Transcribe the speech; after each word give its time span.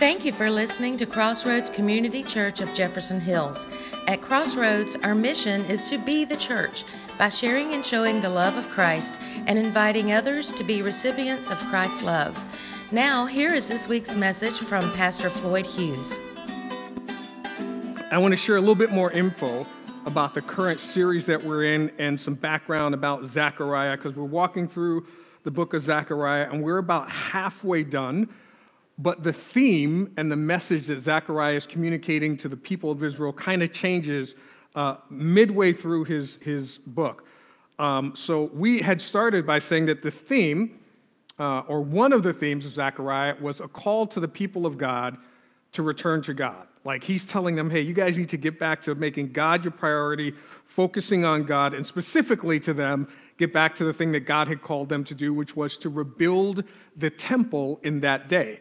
Thank 0.00 0.24
you 0.24 0.32
for 0.32 0.50
listening 0.50 0.96
to 0.96 1.04
Crossroads 1.04 1.68
Community 1.68 2.22
Church 2.22 2.62
of 2.62 2.72
Jefferson 2.72 3.20
Hills. 3.20 3.68
At 4.08 4.22
Crossroads, 4.22 4.96
our 5.02 5.14
mission 5.14 5.62
is 5.66 5.84
to 5.90 5.98
be 5.98 6.24
the 6.24 6.38
church 6.38 6.84
by 7.18 7.28
sharing 7.28 7.74
and 7.74 7.84
showing 7.84 8.22
the 8.22 8.30
love 8.30 8.56
of 8.56 8.66
Christ 8.70 9.20
and 9.44 9.58
inviting 9.58 10.12
others 10.12 10.52
to 10.52 10.64
be 10.64 10.80
recipients 10.80 11.50
of 11.50 11.58
Christ's 11.64 12.02
love. 12.02 12.34
Now, 12.90 13.26
here 13.26 13.52
is 13.52 13.68
this 13.68 13.88
week's 13.88 14.14
message 14.14 14.60
from 14.60 14.90
Pastor 14.92 15.28
Floyd 15.28 15.66
Hughes. 15.66 16.18
I 18.10 18.16
want 18.16 18.32
to 18.32 18.38
share 18.38 18.56
a 18.56 18.60
little 18.60 18.74
bit 18.74 18.92
more 18.92 19.10
info 19.12 19.66
about 20.06 20.32
the 20.32 20.40
current 20.40 20.80
series 20.80 21.26
that 21.26 21.42
we're 21.42 21.64
in 21.64 21.92
and 21.98 22.18
some 22.18 22.36
background 22.36 22.94
about 22.94 23.26
Zechariah 23.26 23.98
because 23.98 24.16
we're 24.16 24.24
walking 24.24 24.66
through 24.66 25.06
the 25.44 25.50
book 25.50 25.74
of 25.74 25.82
Zechariah 25.82 26.48
and 26.50 26.62
we're 26.62 26.78
about 26.78 27.10
halfway 27.10 27.84
done. 27.84 28.30
But 29.02 29.22
the 29.22 29.32
theme 29.32 30.12
and 30.18 30.30
the 30.30 30.36
message 30.36 30.88
that 30.88 31.00
Zechariah 31.00 31.54
is 31.54 31.66
communicating 31.66 32.36
to 32.36 32.48
the 32.48 32.56
people 32.56 32.90
of 32.90 33.02
Israel 33.02 33.32
kind 33.32 33.62
of 33.62 33.72
changes 33.72 34.34
uh, 34.74 34.96
midway 35.08 35.72
through 35.72 36.04
his, 36.04 36.38
his 36.42 36.78
book. 36.86 37.24
Um, 37.78 38.14
so 38.14 38.50
we 38.52 38.82
had 38.82 39.00
started 39.00 39.46
by 39.46 39.58
saying 39.58 39.86
that 39.86 40.02
the 40.02 40.10
theme, 40.10 40.78
uh, 41.38 41.60
or 41.60 41.80
one 41.80 42.12
of 42.12 42.22
the 42.22 42.34
themes 42.34 42.66
of 42.66 42.72
Zechariah, 42.72 43.36
was 43.40 43.60
a 43.60 43.68
call 43.68 44.06
to 44.08 44.20
the 44.20 44.28
people 44.28 44.66
of 44.66 44.76
God 44.76 45.16
to 45.72 45.82
return 45.82 46.20
to 46.22 46.34
God. 46.34 46.66
Like 46.84 47.02
he's 47.02 47.24
telling 47.24 47.56
them, 47.56 47.70
hey, 47.70 47.80
you 47.80 47.94
guys 47.94 48.18
need 48.18 48.28
to 48.30 48.36
get 48.36 48.58
back 48.58 48.82
to 48.82 48.94
making 48.94 49.32
God 49.32 49.64
your 49.64 49.70
priority, 49.70 50.34
focusing 50.66 51.24
on 51.24 51.44
God, 51.44 51.72
and 51.72 51.86
specifically 51.86 52.60
to 52.60 52.74
them, 52.74 53.08
get 53.38 53.50
back 53.50 53.76
to 53.76 53.84
the 53.84 53.94
thing 53.94 54.12
that 54.12 54.20
God 54.20 54.46
had 54.46 54.60
called 54.60 54.90
them 54.90 55.04
to 55.04 55.14
do, 55.14 55.32
which 55.32 55.56
was 55.56 55.78
to 55.78 55.88
rebuild 55.88 56.64
the 56.96 57.08
temple 57.08 57.80
in 57.82 58.00
that 58.00 58.28
day. 58.28 58.60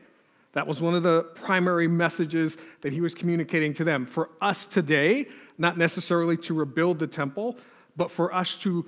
That 0.53 0.65
was 0.65 0.81
one 0.81 0.95
of 0.95 1.03
the 1.03 1.23
primary 1.35 1.87
messages 1.87 2.57
that 2.81 2.91
he 2.91 3.01
was 3.01 3.13
communicating 3.13 3.73
to 3.75 3.83
them. 3.83 4.05
For 4.05 4.29
us 4.41 4.65
today, 4.65 5.27
not 5.57 5.77
necessarily 5.77 6.37
to 6.37 6.53
rebuild 6.53 6.99
the 6.99 7.07
temple, 7.07 7.57
but 7.95 8.09
for 8.09 8.33
us 8.33 8.55
to 8.57 8.85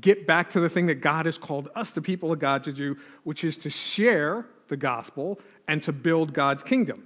get 0.00 0.26
back 0.26 0.48
to 0.50 0.60
the 0.60 0.68
thing 0.68 0.86
that 0.86 1.00
God 1.00 1.26
has 1.26 1.36
called 1.36 1.68
us, 1.74 1.92
the 1.92 2.00
people 2.00 2.32
of 2.32 2.38
God, 2.38 2.64
to 2.64 2.72
do, 2.72 2.96
which 3.24 3.44
is 3.44 3.56
to 3.58 3.70
share 3.70 4.46
the 4.68 4.76
gospel 4.76 5.38
and 5.68 5.82
to 5.82 5.92
build 5.92 6.32
God's 6.32 6.62
kingdom. 6.62 7.04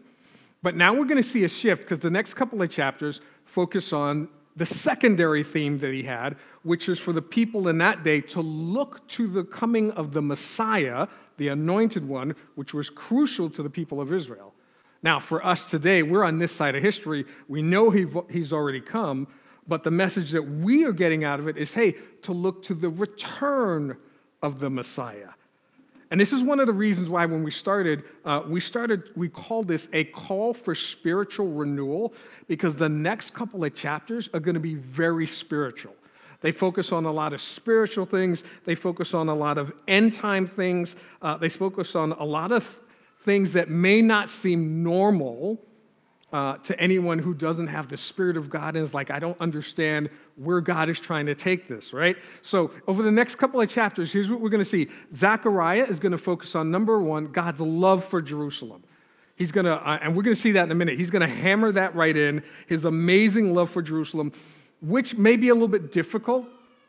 But 0.62 0.76
now 0.76 0.94
we're 0.94 1.04
going 1.04 1.22
to 1.22 1.28
see 1.28 1.44
a 1.44 1.48
shift 1.48 1.82
because 1.82 2.00
the 2.00 2.10
next 2.10 2.34
couple 2.34 2.60
of 2.62 2.70
chapters 2.70 3.20
focus 3.44 3.92
on 3.92 4.28
the 4.56 4.66
secondary 4.66 5.44
theme 5.44 5.78
that 5.78 5.92
he 5.92 6.02
had, 6.02 6.36
which 6.62 6.88
is 6.88 6.98
for 6.98 7.12
the 7.12 7.22
people 7.22 7.68
in 7.68 7.78
that 7.78 8.04
day 8.04 8.20
to 8.22 8.40
look 8.40 9.06
to 9.08 9.26
the 9.26 9.44
coming 9.44 9.90
of 9.92 10.12
the 10.12 10.22
Messiah, 10.22 11.06
the 11.36 11.48
anointed 11.48 12.06
one, 12.06 12.34
which 12.54 12.74
was 12.74 12.90
crucial 12.90 13.50
to 13.50 13.62
the 13.62 13.70
people 13.70 14.00
of 14.00 14.12
Israel. 14.12 14.54
Now, 15.02 15.20
for 15.20 15.44
us 15.44 15.66
today, 15.66 16.02
we're 16.02 16.24
on 16.24 16.38
this 16.38 16.52
side 16.52 16.74
of 16.74 16.82
history. 16.82 17.24
We 17.48 17.62
know 17.62 17.90
he, 17.90 18.06
he's 18.30 18.52
already 18.52 18.80
come, 18.80 19.28
but 19.68 19.82
the 19.82 19.90
message 19.90 20.30
that 20.32 20.42
we 20.42 20.84
are 20.84 20.92
getting 20.92 21.24
out 21.24 21.40
of 21.40 21.48
it 21.48 21.56
is 21.56 21.74
hey, 21.74 21.96
to 22.22 22.32
look 22.32 22.62
to 22.64 22.74
the 22.74 22.88
return 22.88 23.96
of 24.42 24.60
the 24.60 24.70
Messiah. 24.70 25.30
And 26.10 26.20
this 26.20 26.32
is 26.32 26.42
one 26.42 26.60
of 26.60 26.68
the 26.68 26.72
reasons 26.72 27.08
why, 27.08 27.26
when 27.26 27.42
we 27.42 27.50
started, 27.50 28.04
uh, 28.24 28.42
we 28.46 28.60
started, 28.60 29.10
we 29.16 29.28
called 29.28 29.66
this 29.66 29.88
a 29.92 30.04
call 30.04 30.54
for 30.54 30.74
spiritual 30.74 31.48
renewal 31.48 32.14
because 32.46 32.76
the 32.76 32.88
next 32.88 33.34
couple 33.34 33.64
of 33.64 33.74
chapters 33.74 34.28
are 34.32 34.38
going 34.38 34.54
to 34.54 34.60
be 34.60 34.76
very 34.76 35.26
spiritual. 35.26 35.95
They 36.40 36.52
focus 36.52 36.92
on 36.92 37.04
a 37.04 37.10
lot 37.10 37.32
of 37.32 37.40
spiritual 37.40 38.06
things. 38.06 38.44
They 38.64 38.74
focus 38.74 39.14
on 39.14 39.28
a 39.28 39.34
lot 39.34 39.58
of 39.58 39.72
end 39.88 40.14
time 40.14 40.46
things. 40.46 40.96
Uh, 41.22 41.36
they 41.36 41.48
focus 41.48 41.94
on 41.94 42.12
a 42.12 42.24
lot 42.24 42.52
of 42.52 42.78
things 43.24 43.52
that 43.54 43.68
may 43.68 44.02
not 44.02 44.30
seem 44.30 44.82
normal 44.82 45.60
uh, 46.32 46.58
to 46.58 46.78
anyone 46.80 47.18
who 47.18 47.32
doesn't 47.32 47.68
have 47.68 47.88
the 47.88 47.96
Spirit 47.96 48.36
of 48.36 48.50
God 48.50 48.76
and 48.76 48.84
is 48.84 48.92
like, 48.92 49.10
I 49.10 49.18
don't 49.18 49.40
understand 49.40 50.10
where 50.34 50.60
God 50.60 50.88
is 50.90 50.98
trying 50.98 51.26
to 51.26 51.34
take 51.34 51.68
this, 51.68 51.92
right? 51.92 52.16
So, 52.42 52.72
over 52.86 53.02
the 53.02 53.12
next 53.12 53.36
couple 53.36 53.60
of 53.60 53.70
chapters, 53.70 54.12
here's 54.12 54.28
what 54.28 54.40
we're 54.40 54.50
going 54.50 54.62
to 54.62 54.68
see 54.68 54.88
Zechariah 55.14 55.84
is 55.84 55.98
going 55.98 56.12
to 56.12 56.18
focus 56.18 56.54
on 56.54 56.70
number 56.70 57.00
one, 57.00 57.26
God's 57.26 57.60
love 57.60 58.04
for 58.04 58.20
Jerusalem. 58.20 58.82
He's 59.36 59.52
going 59.52 59.66
to, 59.66 59.74
uh, 59.74 59.98
and 60.02 60.16
we're 60.16 60.22
going 60.22 60.34
to 60.34 60.40
see 60.40 60.52
that 60.52 60.64
in 60.64 60.70
a 60.72 60.74
minute. 60.74 60.98
He's 60.98 61.10
going 61.10 61.26
to 61.26 61.34
hammer 61.34 61.70
that 61.72 61.94
right 61.94 62.16
in, 62.16 62.42
his 62.66 62.84
amazing 62.84 63.54
love 63.54 63.70
for 63.70 63.82
Jerusalem 63.82 64.32
which 64.80 65.16
may 65.16 65.36
be 65.36 65.48
a 65.48 65.54
little 65.54 65.68
bit 65.68 65.92
difficult 65.92 66.46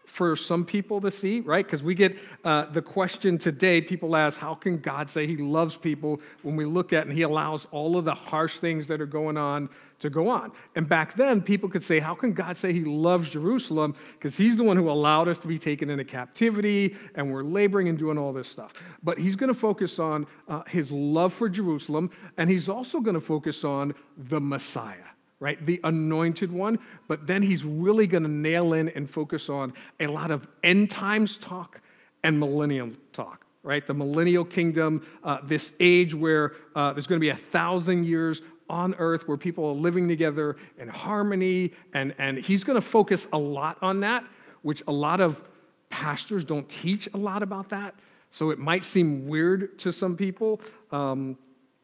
for 0.08 0.38
some 0.38 0.66
people 0.66 1.02
to 1.02 1.12
see, 1.12 1.42
right? 1.42 1.66
Because 1.66 1.84
we 1.84 1.94
get 1.94 2.18
uh, 2.46 2.66
the 2.72 2.82
question 2.82 3.38
today 3.38 3.82
people 3.82 4.16
ask, 4.16 4.38
how 4.38 4.56
can 4.56 4.78
God 4.78 5.10
say 5.10 5.28
he 5.28 5.36
loves 5.36 5.76
people 5.76 6.22
when 6.44 6.56
we 6.56 6.66
look 6.66 6.94
at 6.94 7.06
and 7.06 7.16
he 7.16 7.24
allows 7.24 7.68
all 7.72 7.98
of 7.98 8.06
the 8.06 8.14
harsh 8.14 8.58
things 8.58 8.88
that 8.88 9.02
are 9.02 9.06
going 9.06 9.38
on 9.38 9.70
to 10.00 10.10
go 10.10 10.30
on? 10.30 10.54
And 10.76 10.88
back 10.88 11.16
then, 11.16 11.42
people 11.42 11.68
could 11.68 11.84
say, 11.84 12.00
how 12.00 12.16
can 12.16 12.32
God 12.32 12.56
say 12.56 12.72
he 12.72 12.86
loves 12.86 13.30
Jerusalem? 13.30 13.96
Because 14.14 14.38
he's 14.38 14.56
the 14.56 14.64
one 14.64 14.78
who 14.78 14.90
allowed 14.90 15.28
us 15.28 15.40
to 15.40 15.48
be 15.48 15.60
taken 15.60 15.90
into 15.90 16.06
captivity 16.06 16.96
and 17.16 17.32
we're 17.32 17.44
laboring 17.44 17.90
and 17.90 17.98
doing 17.98 18.18
all 18.18 18.32
this 18.32 18.48
stuff. 18.48 18.74
But 19.04 19.20
he's 19.20 19.36
going 19.36 19.54
to 19.54 19.60
focus 19.60 20.00
on 20.00 20.26
uh, 20.48 20.64
his 20.68 20.90
love 20.90 21.34
for 21.34 21.50
Jerusalem 21.50 22.12
and 22.38 22.50
he's 22.50 22.70
also 22.70 23.02
going 23.02 23.16
to 23.16 23.22
focus 23.22 23.66
on 23.66 23.94
the 24.18 24.40
Messiah 24.40 24.96
right? 25.40 25.64
The 25.66 25.80
anointed 25.84 26.52
one. 26.52 26.80
But 27.08 27.28
then 27.28 27.42
he's 27.42 27.64
really 27.64 28.08
going 28.08 28.24
to 28.24 28.30
nail 28.30 28.74
in 28.74 28.90
and 28.90 29.10
focus 29.10 29.50
on 29.50 29.74
a 30.00 30.08
lot 30.08 30.32
of 30.32 30.48
end 30.64 30.90
times 30.92 31.38
talk 31.38 31.80
and 32.24 32.40
millennium 32.40 32.98
talk, 33.14 33.46
right? 33.64 33.86
The 33.86 33.94
millennial 33.94 34.46
kingdom, 34.46 35.06
uh, 35.24 35.40
this 35.44 35.72
age 35.80 36.14
where 36.14 36.54
uh, 36.76 36.94
there's 36.94 37.08
going 37.08 37.20
to 37.20 37.24
be 37.24 37.30
a 37.30 37.36
thousand 37.36 38.06
years 38.06 38.42
on 38.70 38.96
earth 38.96 39.28
where 39.28 39.38
people 39.38 39.66
are 39.66 39.74
living 39.74 40.08
together 40.08 40.58
in 40.78 40.90
harmony. 40.90 41.72
And, 41.94 42.14
and 42.18 42.38
he's 42.38 42.64
going 42.64 42.80
to 42.80 42.86
focus 42.86 43.28
a 43.32 43.38
lot 43.38 43.78
on 43.82 44.02
that, 44.02 44.24
which 44.62 44.84
a 44.88 44.92
lot 44.92 45.22
of 45.22 45.42
pastors 45.90 46.44
don't 46.44 46.68
teach 46.68 47.08
a 47.14 47.18
lot 47.18 47.44
about 47.44 47.70
that. 47.70 47.96
So 48.32 48.50
it 48.50 48.60
might 48.60 48.84
seem 48.84 49.28
weird 49.28 49.80
to 49.80 49.92
some 49.94 50.18
people. 50.18 50.60
Um, 50.92 51.38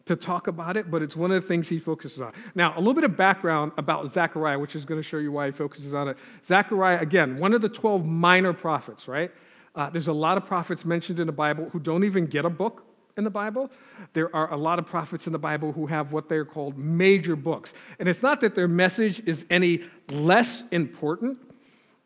to 0.05 0.15
talk 0.15 0.47
about 0.47 0.75
it, 0.75 0.91
but 0.91 1.01
it's 1.01 1.15
one 1.15 1.31
of 1.31 1.41
the 1.41 1.47
things 1.47 1.69
he 1.69 1.79
focuses 1.79 2.19
on. 2.19 2.33
Now, 2.55 2.73
a 2.75 2.79
little 2.79 2.93
bit 2.93 3.05
of 3.05 3.15
background 3.15 3.71
about 3.77 4.13
Zechariah, 4.13 4.59
which 4.59 4.75
is 4.75 4.83
going 4.83 5.01
to 5.01 5.07
show 5.07 5.17
you 5.17 5.31
why 5.31 5.45
he 5.45 5.51
focuses 5.51 5.93
on 5.93 6.09
it. 6.09 6.17
Zechariah, 6.45 6.99
again, 6.99 7.37
one 7.37 7.53
of 7.53 7.61
the 7.61 7.69
12 7.69 8.05
minor 8.05 8.51
prophets, 8.51 9.07
right? 9.07 9.31
Uh, 9.75 9.89
there's 9.89 10.07
a 10.07 10.13
lot 10.13 10.37
of 10.37 10.45
prophets 10.45 10.83
mentioned 10.83 11.19
in 11.19 11.27
the 11.27 11.33
Bible 11.33 11.69
who 11.71 11.79
don't 11.79 12.03
even 12.03 12.25
get 12.25 12.43
a 12.45 12.49
book 12.49 12.83
in 13.17 13.23
the 13.23 13.29
Bible. 13.29 13.71
There 14.13 14.33
are 14.35 14.51
a 14.51 14.57
lot 14.57 14.77
of 14.77 14.85
prophets 14.85 15.25
in 15.25 15.33
the 15.33 15.39
Bible 15.39 15.71
who 15.71 15.85
have 15.87 16.11
what 16.11 16.27
they're 16.27 16.45
called 16.45 16.77
major 16.77 17.35
books. 17.35 17.73
And 17.99 18.09
it's 18.09 18.21
not 18.21 18.41
that 18.41 18.55
their 18.55 18.67
message 18.67 19.21
is 19.25 19.45
any 19.49 19.83
less 20.09 20.63
important, 20.71 21.39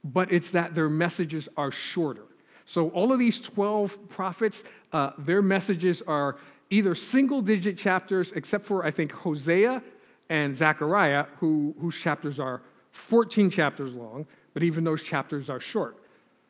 but 0.03 0.31
it's 0.31 0.51
that 0.51 0.75
their 0.75 0.89
messages 0.89 1.49
are 1.57 1.71
shorter. 1.71 2.23
So, 2.65 2.89
all 2.89 3.13
of 3.13 3.19
these 3.19 3.39
12 3.39 4.09
prophets, 4.09 4.63
uh, 4.91 5.11
their 5.17 5.41
messages 5.41 6.01
are 6.05 6.37
either 6.69 6.95
single 6.95 7.41
digit 7.41 7.77
chapters, 7.77 8.31
except 8.33 8.65
for, 8.65 8.85
I 8.85 8.91
think, 8.91 9.11
Hosea 9.11 9.81
and 10.29 10.55
Zechariah, 10.55 11.25
who, 11.39 11.75
whose 11.79 11.95
chapters 11.95 12.39
are 12.39 12.61
14 12.91 13.49
chapters 13.49 13.93
long, 13.93 14.25
but 14.53 14.63
even 14.63 14.83
those 14.83 15.03
chapters 15.03 15.49
are 15.49 15.59
short. 15.59 15.97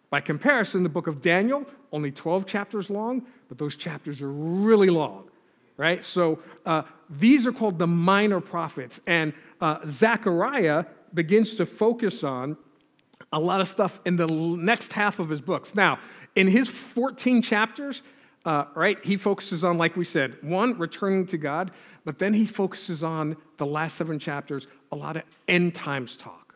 By 0.09 0.21
comparison, 0.21 0.83
the 0.83 0.89
book 0.89 1.07
of 1.07 1.21
Daniel, 1.21 1.65
only 1.91 2.11
12 2.11 2.45
chapters 2.45 2.89
long, 2.89 3.25
but 3.49 3.57
those 3.57 3.75
chapters 3.75 4.21
are 4.21 4.31
really 4.31 4.89
long, 4.89 5.29
right? 5.75 6.03
So 6.03 6.39
uh, 6.65 6.83
these 7.09 7.45
are 7.45 7.51
called 7.51 7.77
the 7.77 7.87
minor 7.87 8.39
prophets. 8.39 8.99
And 9.05 9.33
uh, 9.59 9.79
Zechariah 9.85 10.85
begins 11.13 11.55
to 11.55 11.65
focus 11.65 12.23
on 12.23 12.57
a 13.33 13.39
lot 13.39 13.59
of 13.59 13.67
stuff 13.67 13.99
in 14.05 14.15
the 14.15 14.27
next 14.27 14.93
half 14.93 15.19
of 15.19 15.29
his 15.29 15.41
books. 15.41 15.75
Now, 15.75 15.99
in 16.35 16.47
his 16.47 16.69
14 16.69 17.41
chapters, 17.41 18.01
uh, 18.47 18.65
right? 18.75 19.03
He 19.03 19.17
focuses 19.17 19.65
on, 19.65 19.77
like 19.77 19.97
we 19.97 20.05
said, 20.05 20.37
one, 20.41 20.77
returning 20.79 21.27
to 21.27 21.37
God, 21.37 21.71
but 22.05 22.17
then 22.17 22.33
he 22.33 22.45
focuses 22.45 23.03
on 23.03 23.35
the 23.57 23.65
last 23.65 23.97
seven 23.97 24.19
chapters, 24.19 24.67
a 24.93 24.95
lot 24.95 25.17
of 25.17 25.23
end 25.49 25.75
times 25.75 26.15
talk, 26.15 26.55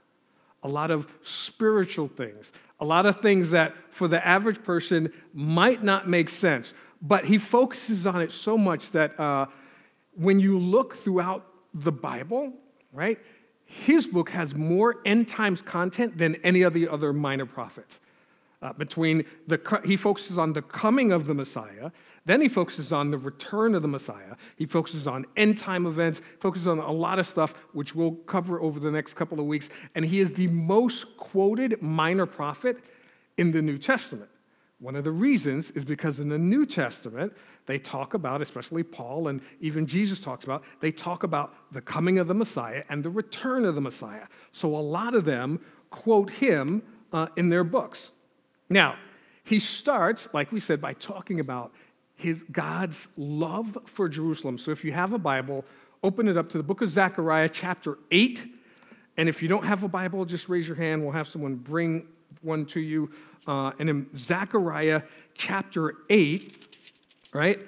a 0.64 0.70
lot 0.70 0.90
of 0.90 1.06
spiritual 1.22 2.08
things, 2.08 2.54
a 2.80 2.86
lot 2.86 3.06
of 3.06 3.20
things 3.20 3.52
that 3.52 3.76
for 3.90 4.08
the 4.08 4.26
average 4.26 4.64
person 4.64 5.12
might 5.34 5.84
not 5.84 6.08
make 6.08 6.30
sense. 6.30 6.74
But 7.02 7.26
he 7.26 7.38
focuses 7.38 8.08
on 8.08 8.22
it 8.22 8.32
so 8.32 8.58
much 8.58 8.92
that 8.92 9.20
uh, 9.20 9.48
when 10.16 10.40
you 10.40 10.58
look 10.58 10.96
throughout 10.96 11.46
the 11.74 11.92
Bible, 11.92 12.54
right, 12.94 13.20
his 13.66 14.08
book 14.08 14.30
has 14.30 14.56
more 14.56 15.02
end 15.04 15.28
times 15.28 15.62
content 15.62 16.18
than 16.18 16.36
any 16.38 16.62
of 16.62 16.72
the 16.72 16.88
other 16.88 17.12
minor 17.12 17.46
prophets 17.46 18.00
uh, 18.62 18.74
between 18.74 19.26
the, 19.48 19.60
he 19.86 19.98
focuses 19.98 20.38
on 20.38 20.54
the 20.54 20.62
coming 20.62 21.12
of 21.12 21.26
the 21.26 21.34
Messiah, 21.34 21.92
then 22.26 22.42
he 22.42 22.48
focuses 22.48 22.92
on 22.92 23.10
the 23.10 23.18
return 23.18 23.74
of 23.74 23.82
the 23.82 23.88
Messiah. 23.88 24.36
He 24.56 24.68
focuses 24.68 25.08
on 25.08 25.26
end 25.36 25.58
time 25.58 25.88
events, 25.88 26.22
focuses 26.40 26.68
on 26.68 26.78
a 26.80 26.92
lot 26.92 27.18
of 27.18 27.28
stuff, 27.28 27.56
which 27.74 27.96
we'll 27.96 28.12
cover 28.12 28.62
over 28.62 28.80
the 28.80 28.92
next 28.92 29.16
couple 29.16 29.40
of 29.40 29.46
weeks. 29.46 29.70
And 29.96 30.06
he 30.06 30.20
is 30.20 30.34
the 30.34 30.48
most 30.48 31.18
quoted 31.18 31.82
minor 31.82 32.28
prophet 32.28 32.78
in 33.38 33.52
the 33.52 33.62
New 33.62 33.80
Testament, 33.80 34.30
One 34.80 34.96
of 34.96 35.04
the 35.04 35.12
reasons 35.12 35.72
is 35.72 35.84
because 35.84 36.20
in 36.20 36.30
the 36.30 36.38
New 36.38 36.66
Testament, 36.68 37.34
they 37.66 37.80
talk 37.80 38.14
about, 38.14 38.42
especially 38.42 38.84
Paul 38.84 39.30
and 39.30 39.42
even 39.62 39.88
Jesus 39.88 40.20
talks 40.20 40.44
about, 40.44 40.64
they 40.80 40.92
talk 40.92 41.24
about 41.24 41.56
the 41.72 41.82
coming 41.82 42.20
of 42.20 42.28
the 42.28 42.34
Messiah 42.36 42.84
and 42.90 43.04
the 43.04 43.10
return 43.10 43.66
of 43.66 43.74
the 43.74 43.82
Messiah. 43.82 44.26
So 44.52 44.76
a 44.76 44.78
lot 44.78 45.16
of 45.16 45.26
them 45.26 45.60
quote 45.90 46.30
him 46.30 46.84
uh, 47.14 47.28
in 47.36 47.50
their 47.50 47.64
books. 47.64 48.12
Now, 48.72 48.96
he 49.44 49.60
starts, 49.60 50.30
like 50.34 50.54
we 50.54 50.62
said, 50.62 50.80
by 50.80 50.94
talking 50.94 51.42
about 51.42 51.74
his 52.16 52.42
God's 52.52 53.10
love 53.18 53.78
for 53.86 54.08
Jerusalem. 54.08 54.58
So 54.58 54.72
if 54.72 54.86
you 54.86 54.94
have 54.94 55.12
a 55.12 55.18
Bible, 55.18 55.66
open 56.04 56.30
it 56.30 56.38
up 56.38 56.50
to 56.52 56.58
the 56.58 56.64
book 56.64 56.82
of 56.82 56.90
Zechariah, 56.90 57.50
chapter 57.50 57.98
8. 58.12 58.46
And 59.18 59.28
if 59.28 59.42
you 59.42 59.50
don't 59.50 59.66
have 59.66 59.84
a 59.84 59.90
Bible, 59.90 60.24
just 60.24 60.48
raise 60.48 60.66
your 60.66 60.78
hand. 60.78 61.04
We'll 61.04 61.12
have 61.12 61.28
someone 61.28 61.56
bring 61.56 62.08
one 62.42 62.66
to 62.68 62.80
you. 62.80 63.12
Uh, 63.46 63.72
and 63.78 63.90
in 63.90 64.10
Zechariah 64.18 65.02
chapter 65.34 65.96
8, 66.10 66.68
right? 67.34 67.62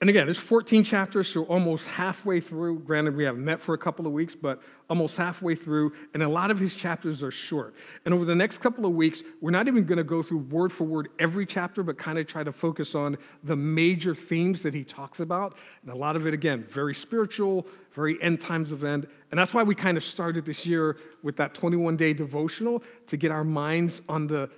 And 0.00 0.10
again, 0.10 0.26
there's 0.26 0.36
14 0.36 0.82
chapters, 0.82 1.28
so 1.28 1.44
almost 1.44 1.86
halfway 1.86 2.40
through. 2.40 2.80
Granted, 2.80 3.16
we 3.16 3.24
haven't 3.24 3.44
met 3.44 3.60
for 3.60 3.74
a 3.74 3.78
couple 3.78 4.06
of 4.06 4.12
weeks, 4.12 4.34
but 4.34 4.60
almost 4.88 5.16
halfway 5.16 5.54
through, 5.54 5.92
and 6.14 6.22
a 6.22 6.28
lot 6.28 6.50
of 6.50 6.58
his 6.58 6.74
chapters 6.74 7.22
are 7.22 7.30
short. 7.30 7.74
And 8.04 8.14
over 8.14 8.24
the 8.24 8.34
next 8.34 8.58
couple 8.58 8.86
of 8.86 8.92
weeks, 8.92 9.22
we're 9.40 9.50
not 9.50 9.66
even 9.68 9.84
going 9.84 9.98
to 9.98 10.04
go 10.04 10.22
through 10.22 10.38
word 10.38 10.72
for 10.72 10.84
word 10.84 11.08
every 11.18 11.44
chapter, 11.44 11.82
but 11.82 11.98
kind 11.98 12.18
of 12.18 12.26
try 12.26 12.44
to 12.44 12.52
focus 12.52 12.94
on 12.94 13.18
the 13.42 13.56
major 13.56 14.14
themes 14.14 14.62
that 14.62 14.74
he 14.74 14.84
talks 14.84 15.20
about. 15.20 15.56
And 15.82 15.90
a 15.90 15.96
lot 15.96 16.16
of 16.16 16.26
it, 16.26 16.34
again, 16.34 16.64
very 16.68 16.94
spiritual, 16.94 17.66
very 17.92 18.20
end 18.22 18.40
times 18.40 18.72
event. 18.72 19.08
And 19.30 19.38
that's 19.38 19.52
why 19.52 19.62
we 19.62 19.74
kind 19.74 19.96
of 19.96 20.04
started 20.04 20.44
this 20.44 20.64
year 20.64 20.98
with 21.22 21.36
that 21.36 21.54
21 21.54 21.96
day 21.96 22.12
devotional 22.12 22.82
to 23.08 23.16
get 23.16 23.30
our 23.30 23.44
minds 23.44 24.00
on 24.08 24.26
the 24.26 24.50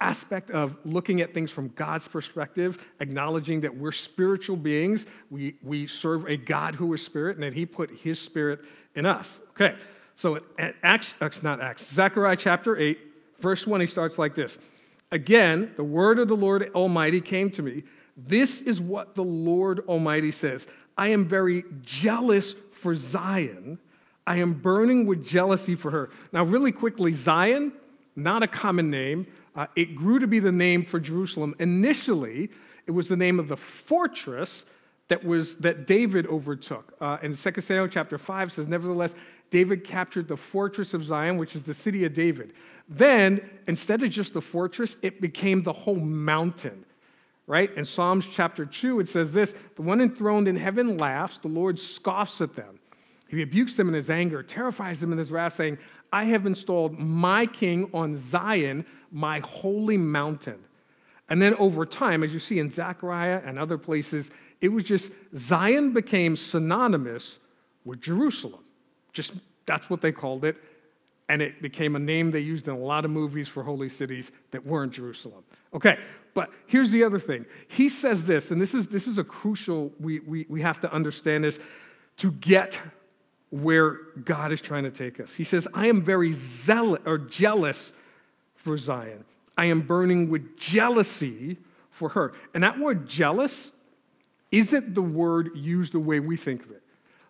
aspect 0.00 0.50
of 0.50 0.76
looking 0.84 1.20
at 1.20 1.32
things 1.32 1.50
from 1.50 1.68
God's 1.68 2.06
perspective, 2.08 2.84
acknowledging 3.00 3.60
that 3.62 3.74
we're 3.74 3.92
spiritual 3.92 4.56
beings. 4.56 5.06
We, 5.30 5.56
we 5.62 5.86
serve 5.86 6.26
a 6.26 6.36
God 6.36 6.74
who 6.74 6.92
is 6.94 7.02
spirit, 7.02 7.36
and 7.36 7.42
that 7.42 7.54
He 7.54 7.64
put 7.64 7.90
His 7.90 8.18
spirit 8.18 8.60
in 8.94 9.06
us. 9.06 9.38
Okay, 9.50 9.74
so 10.16 10.40
at 10.58 10.74
Acts, 10.82 11.14
not 11.42 11.60
Acts, 11.60 11.86
Zechariah 11.92 12.36
chapter 12.36 12.76
8, 12.76 12.98
verse 13.40 13.66
1, 13.66 13.80
he 13.80 13.86
starts 13.86 14.18
like 14.18 14.34
this 14.34 14.58
Again, 15.10 15.72
the 15.76 15.84
word 15.84 16.18
of 16.18 16.28
the 16.28 16.36
Lord 16.36 16.70
Almighty 16.74 17.20
came 17.20 17.50
to 17.52 17.62
me. 17.62 17.84
This 18.16 18.60
is 18.60 18.80
what 18.80 19.14
the 19.14 19.24
Lord 19.24 19.80
Almighty 19.88 20.32
says 20.32 20.66
I 20.96 21.08
am 21.08 21.26
very 21.26 21.64
jealous 21.82 22.54
for 22.72 22.94
Zion. 22.94 23.78
I 24.26 24.36
am 24.36 24.54
burning 24.54 25.06
with 25.06 25.24
jealousy 25.24 25.74
for 25.74 25.90
her. 25.90 26.10
Now, 26.32 26.44
really 26.44 26.72
quickly, 26.72 27.12
Zion, 27.12 27.72
not 28.16 28.42
a 28.42 28.48
common 28.48 28.90
name. 28.90 29.26
Uh, 29.54 29.66
it 29.76 29.94
grew 29.94 30.18
to 30.18 30.26
be 30.26 30.38
the 30.38 30.52
name 30.52 30.84
for 30.84 30.98
Jerusalem. 30.98 31.54
Initially, 31.58 32.50
it 32.86 32.90
was 32.90 33.08
the 33.08 33.16
name 33.16 33.38
of 33.38 33.48
the 33.48 33.56
fortress 33.56 34.64
that 35.14 35.24
was 35.24 35.54
that 35.56 35.86
David 35.86 36.26
overtook. 36.26 36.92
Uh, 37.00 37.18
in 37.22 37.36
2 37.36 37.60
Samuel 37.60 37.86
chapter 37.86 38.18
5 38.18 38.50
says, 38.50 38.66
Nevertheless, 38.66 39.14
David 39.52 39.84
captured 39.84 40.26
the 40.26 40.36
fortress 40.36 40.92
of 40.92 41.04
Zion, 41.04 41.36
which 41.36 41.54
is 41.54 41.62
the 41.62 41.72
city 41.72 42.04
of 42.04 42.12
David. 42.12 42.52
Then, 42.88 43.40
instead 43.68 44.02
of 44.02 44.10
just 44.10 44.34
the 44.34 44.40
fortress, 44.40 44.96
it 45.02 45.20
became 45.20 45.62
the 45.62 45.72
whole 45.72 46.00
mountain. 46.00 46.84
Right? 47.46 47.72
In 47.76 47.84
Psalms 47.84 48.26
chapter 48.28 48.66
2, 48.66 48.98
it 48.98 49.08
says 49.08 49.32
this 49.32 49.54
The 49.76 49.82
one 49.82 50.00
enthroned 50.00 50.48
in 50.48 50.56
heaven 50.56 50.98
laughs, 50.98 51.38
the 51.38 51.46
Lord 51.46 51.78
scoffs 51.78 52.40
at 52.40 52.56
them. 52.56 52.80
He 53.28 53.36
rebukes 53.36 53.76
them 53.76 53.86
in 53.86 53.94
his 53.94 54.10
anger, 54.10 54.42
terrifies 54.42 54.98
them 54.98 55.12
in 55.12 55.18
his 55.18 55.30
wrath, 55.30 55.54
saying, 55.54 55.78
I 56.12 56.24
have 56.24 56.44
installed 56.44 56.98
my 56.98 57.46
king 57.46 57.88
on 57.94 58.18
Zion, 58.18 58.84
my 59.12 59.38
holy 59.38 59.96
mountain. 59.96 60.58
And 61.28 61.40
then 61.40 61.54
over 61.54 61.86
time, 61.86 62.22
as 62.22 62.34
you 62.34 62.40
see 62.40 62.58
in 62.58 62.70
Zechariah 62.70 63.42
and 63.44 63.58
other 63.58 63.78
places, 63.78 64.30
it 64.64 64.72
was 64.72 64.84
just 64.84 65.10
Zion 65.36 65.92
became 65.92 66.38
synonymous 66.38 67.36
with 67.84 68.00
Jerusalem. 68.00 68.64
Just 69.12 69.34
that's 69.66 69.90
what 69.90 70.00
they 70.00 70.10
called 70.10 70.42
it. 70.42 70.56
And 71.28 71.42
it 71.42 71.60
became 71.60 71.96
a 71.96 71.98
name 71.98 72.30
they 72.30 72.40
used 72.40 72.66
in 72.66 72.72
a 72.72 72.78
lot 72.78 73.04
of 73.04 73.10
movies 73.10 73.46
for 73.46 73.62
holy 73.62 73.90
cities 73.90 74.32
that 74.52 74.64
weren't 74.64 74.92
Jerusalem. 74.92 75.44
Okay, 75.74 75.98
but 76.32 76.48
here's 76.66 76.90
the 76.90 77.04
other 77.04 77.18
thing. 77.18 77.44
He 77.68 77.90
says 77.90 78.26
this, 78.26 78.52
and 78.52 78.60
this 78.60 78.72
is, 78.72 78.88
this 78.88 79.06
is 79.06 79.18
a 79.18 79.24
crucial, 79.24 79.92
we, 80.00 80.20
we, 80.20 80.46
we 80.48 80.62
have 80.62 80.80
to 80.80 80.90
understand 80.90 81.44
this 81.44 81.58
to 82.16 82.32
get 82.32 82.80
where 83.50 83.98
God 84.24 84.50
is 84.50 84.62
trying 84.62 84.84
to 84.84 84.90
take 84.90 85.20
us. 85.20 85.34
He 85.34 85.44
says, 85.44 85.68
I 85.74 85.88
am 85.88 86.00
very 86.00 86.32
zealous 86.32 87.02
or 87.04 87.18
jealous 87.18 87.92
for 88.54 88.78
Zion. 88.78 89.26
I 89.58 89.66
am 89.66 89.82
burning 89.82 90.30
with 90.30 90.56
jealousy 90.56 91.58
for 91.90 92.08
her. 92.08 92.32
And 92.54 92.64
that 92.64 92.78
word 92.78 93.06
jealous 93.06 93.72
isn't 94.54 94.94
the 94.94 95.02
word 95.02 95.50
used 95.54 95.92
the 95.92 95.98
way 95.98 96.20
we 96.20 96.36
think 96.36 96.64
of 96.64 96.70
it. 96.70 96.82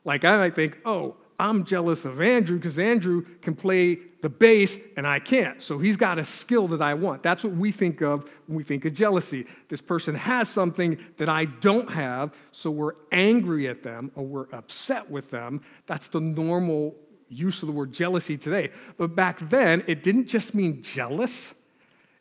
Like 0.04 0.24
I 0.24 0.36
might 0.36 0.54
think, 0.54 0.78
oh, 0.84 1.16
I'm 1.38 1.64
jealous 1.64 2.04
of 2.04 2.20
Andrew 2.20 2.56
because 2.56 2.78
Andrew 2.78 3.24
can 3.40 3.56
play 3.56 3.98
the 4.20 4.28
bass 4.28 4.78
and 4.96 5.06
I 5.06 5.18
can't. 5.18 5.60
So 5.62 5.78
he's 5.78 5.96
got 5.96 6.18
a 6.18 6.24
skill 6.24 6.68
that 6.68 6.82
I 6.82 6.94
want. 6.94 7.22
That's 7.22 7.42
what 7.42 7.54
we 7.54 7.72
think 7.72 8.02
of 8.02 8.30
when 8.46 8.56
we 8.56 8.62
think 8.62 8.84
of 8.84 8.92
jealousy. 8.92 9.46
This 9.68 9.80
person 9.80 10.14
has 10.14 10.48
something 10.48 10.98
that 11.16 11.28
I 11.28 11.46
don't 11.46 11.90
have, 11.90 12.32
so 12.52 12.70
we're 12.70 12.94
angry 13.10 13.68
at 13.68 13.82
them 13.82 14.12
or 14.14 14.24
we're 14.24 14.50
upset 14.52 15.10
with 15.10 15.30
them. 15.30 15.62
That's 15.86 16.08
the 16.08 16.20
normal 16.20 16.94
use 17.28 17.62
of 17.62 17.66
the 17.66 17.72
word 17.72 17.92
jealousy 17.92 18.36
today. 18.36 18.70
But 18.96 19.16
back 19.16 19.48
then, 19.48 19.82
it 19.86 20.04
didn't 20.04 20.26
just 20.26 20.54
mean 20.54 20.82
jealous, 20.82 21.54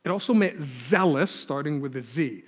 it 0.04 0.10
also 0.10 0.34
meant 0.34 0.62
zealous, 0.62 1.32
starting 1.32 1.80
with 1.80 1.96
a 1.96 2.02
Z. 2.02 2.44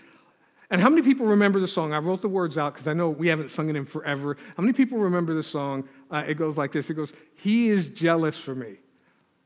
And 0.69 0.81
how 0.81 0.89
many 0.89 1.01
people 1.01 1.25
remember 1.27 1.59
the 1.59 1.67
song? 1.67 1.93
I 1.93 1.99
wrote 1.99 2.21
the 2.21 2.29
words 2.29 2.57
out 2.57 2.73
because 2.73 2.87
I 2.87 2.93
know 2.93 3.09
we 3.09 3.27
haven't 3.27 3.51
sung 3.51 3.69
it 3.69 3.75
in 3.75 3.85
forever. 3.85 4.37
How 4.57 4.63
many 4.63 4.73
people 4.73 4.97
remember 4.97 5.33
the 5.33 5.43
song? 5.43 5.87
Uh, 6.09 6.23
it 6.27 6.35
goes 6.35 6.57
like 6.57 6.71
this 6.71 6.89
It 6.89 6.95
goes, 6.95 7.13
He 7.35 7.69
is 7.69 7.87
jealous 7.87 8.37
for 8.37 8.55
me, 8.55 8.75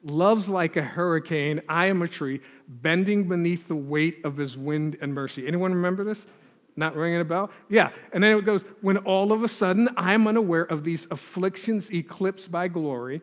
loves 0.03 0.47
like 0.47 0.77
a 0.77 0.81
hurricane. 0.81 1.61
I 1.67 1.87
am 1.87 2.01
a 2.01 2.07
tree, 2.07 2.41
bending 2.67 3.27
beneath 3.27 3.67
the 3.67 3.75
weight 3.75 4.23
of 4.23 4.37
his 4.37 4.57
wind 4.57 4.97
and 5.01 5.13
mercy. 5.13 5.45
Anyone 5.47 5.73
remember 5.73 6.03
this? 6.03 6.25
Not 6.75 6.95
ringing 6.95 7.19
a 7.19 7.25
bell? 7.25 7.51
Yeah. 7.67 7.89
And 8.13 8.23
then 8.23 8.37
it 8.37 8.45
goes, 8.45 8.63
When 8.79 8.97
all 8.99 9.33
of 9.33 9.43
a 9.43 9.49
sudden 9.49 9.89
I 9.97 10.13
am 10.13 10.27
unaware 10.27 10.63
of 10.63 10.85
these 10.85 11.07
afflictions 11.11 11.91
eclipsed 11.91 12.49
by 12.49 12.69
glory, 12.69 13.21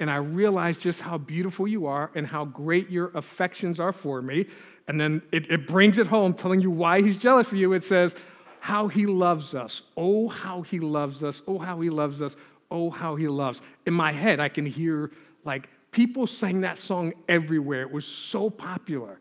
and 0.00 0.10
I 0.10 0.16
realize 0.16 0.76
just 0.76 1.00
how 1.00 1.16
beautiful 1.16 1.66
you 1.66 1.86
are 1.86 2.10
and 2.14 2.26
how 2.26 2.44
great 2.44 2.90
your 2.90 3.10
affections 3.14 3.80
are 3.80 3.92
for 3.92 4.20
me. 4.20 4.46
And 4.88 4.98
then 4.98 5.22
it, 5.30 5.50
it 5.50 5.66
brings 5.66 5.98
it 5.98 6.06
home, 6.06 6.34
telling 6.34 6.60
you 6.60 6.70
why 6.70 7.02
he's 7.02 7.18
jealous 7.18 7.46
for 7.46 7.56
you. 7.56 7.74
It 7.74 7.84
says, 7.84 8.14
How 8.58 8.88
he 8.88 9.06
loves 9.06 9.54
us. 9.54 9.82
Oh, 9.96 10.28
how 10.28 10.62
he 10.62 10.80
loves 10.80 11.22
us. 11.22 11.42
Oh, 11.46 11.58
how 11.58 11.80
he 11.80 11.90
loves 11.90 12.20
us. 12.22 12.34
Oh, 12.70 12.90
how 12.90 13.14
he 13.14 13.28
loves. 13.28 13.60
In 13.86 13.94
my 13.94 14.12
head, 14.12 14.40
I 14.40 14.48
can 14.48 14.66
hear 14.66 15.10
like 15.44 15.68
people 15.92 16.26
sang 16.26 16.62
that 16.62 16.78
song 16.78 17.12
everywhere. 17.28 17.82
It 17.82 17.92
was 17.92 18.06
so 18.06 18.50
popular. 18.50 19.20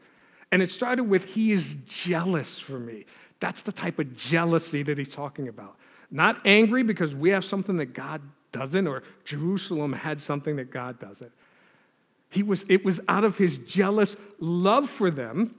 And 0.52 0.62
it 0.62 0.72
started 0.72 1.04
with, 1.04 1.26
He 1.26 1.52
is 1.52 1.76
jealous 1.86 2.58
for 2.58 2.80
me. 2.80 3.06
That's 3.40 3.62
the 3.62 3.72
type 3.72 4.00
of 4.00 4.16
jealousy 4.16 4.84
that 4.84 4.98
he's 4.98 5.10
talking 5.10 5.48
about. 5.48 5.76
Not 6.10 6.42
angry 6.46 6.84
because 6.84 7.14
we 7.14 7.30
have 7.32 7.44
something 7.44 7.78
that 7.78 7.94
God 7.94 8.22
doesn't, 8.52 8.88
or 8.88 9.04
Jerusalem 9.26 9.94
had 9.94 10.22
something 10.22 10.56
that 10.56 10.72
God 10.72 10.98
doesn't. 11.00 11.32
He 12.30 12.44
was, 12.44 12.66
it 12.68 12.84
was 12.84 13.00
out 13.08 13.24
of 13.24 13.38
his 13.38 13.58
jealous 13.60 14.16
love 14.40 14.90
for 14.90 15.12
them 15.12 15.56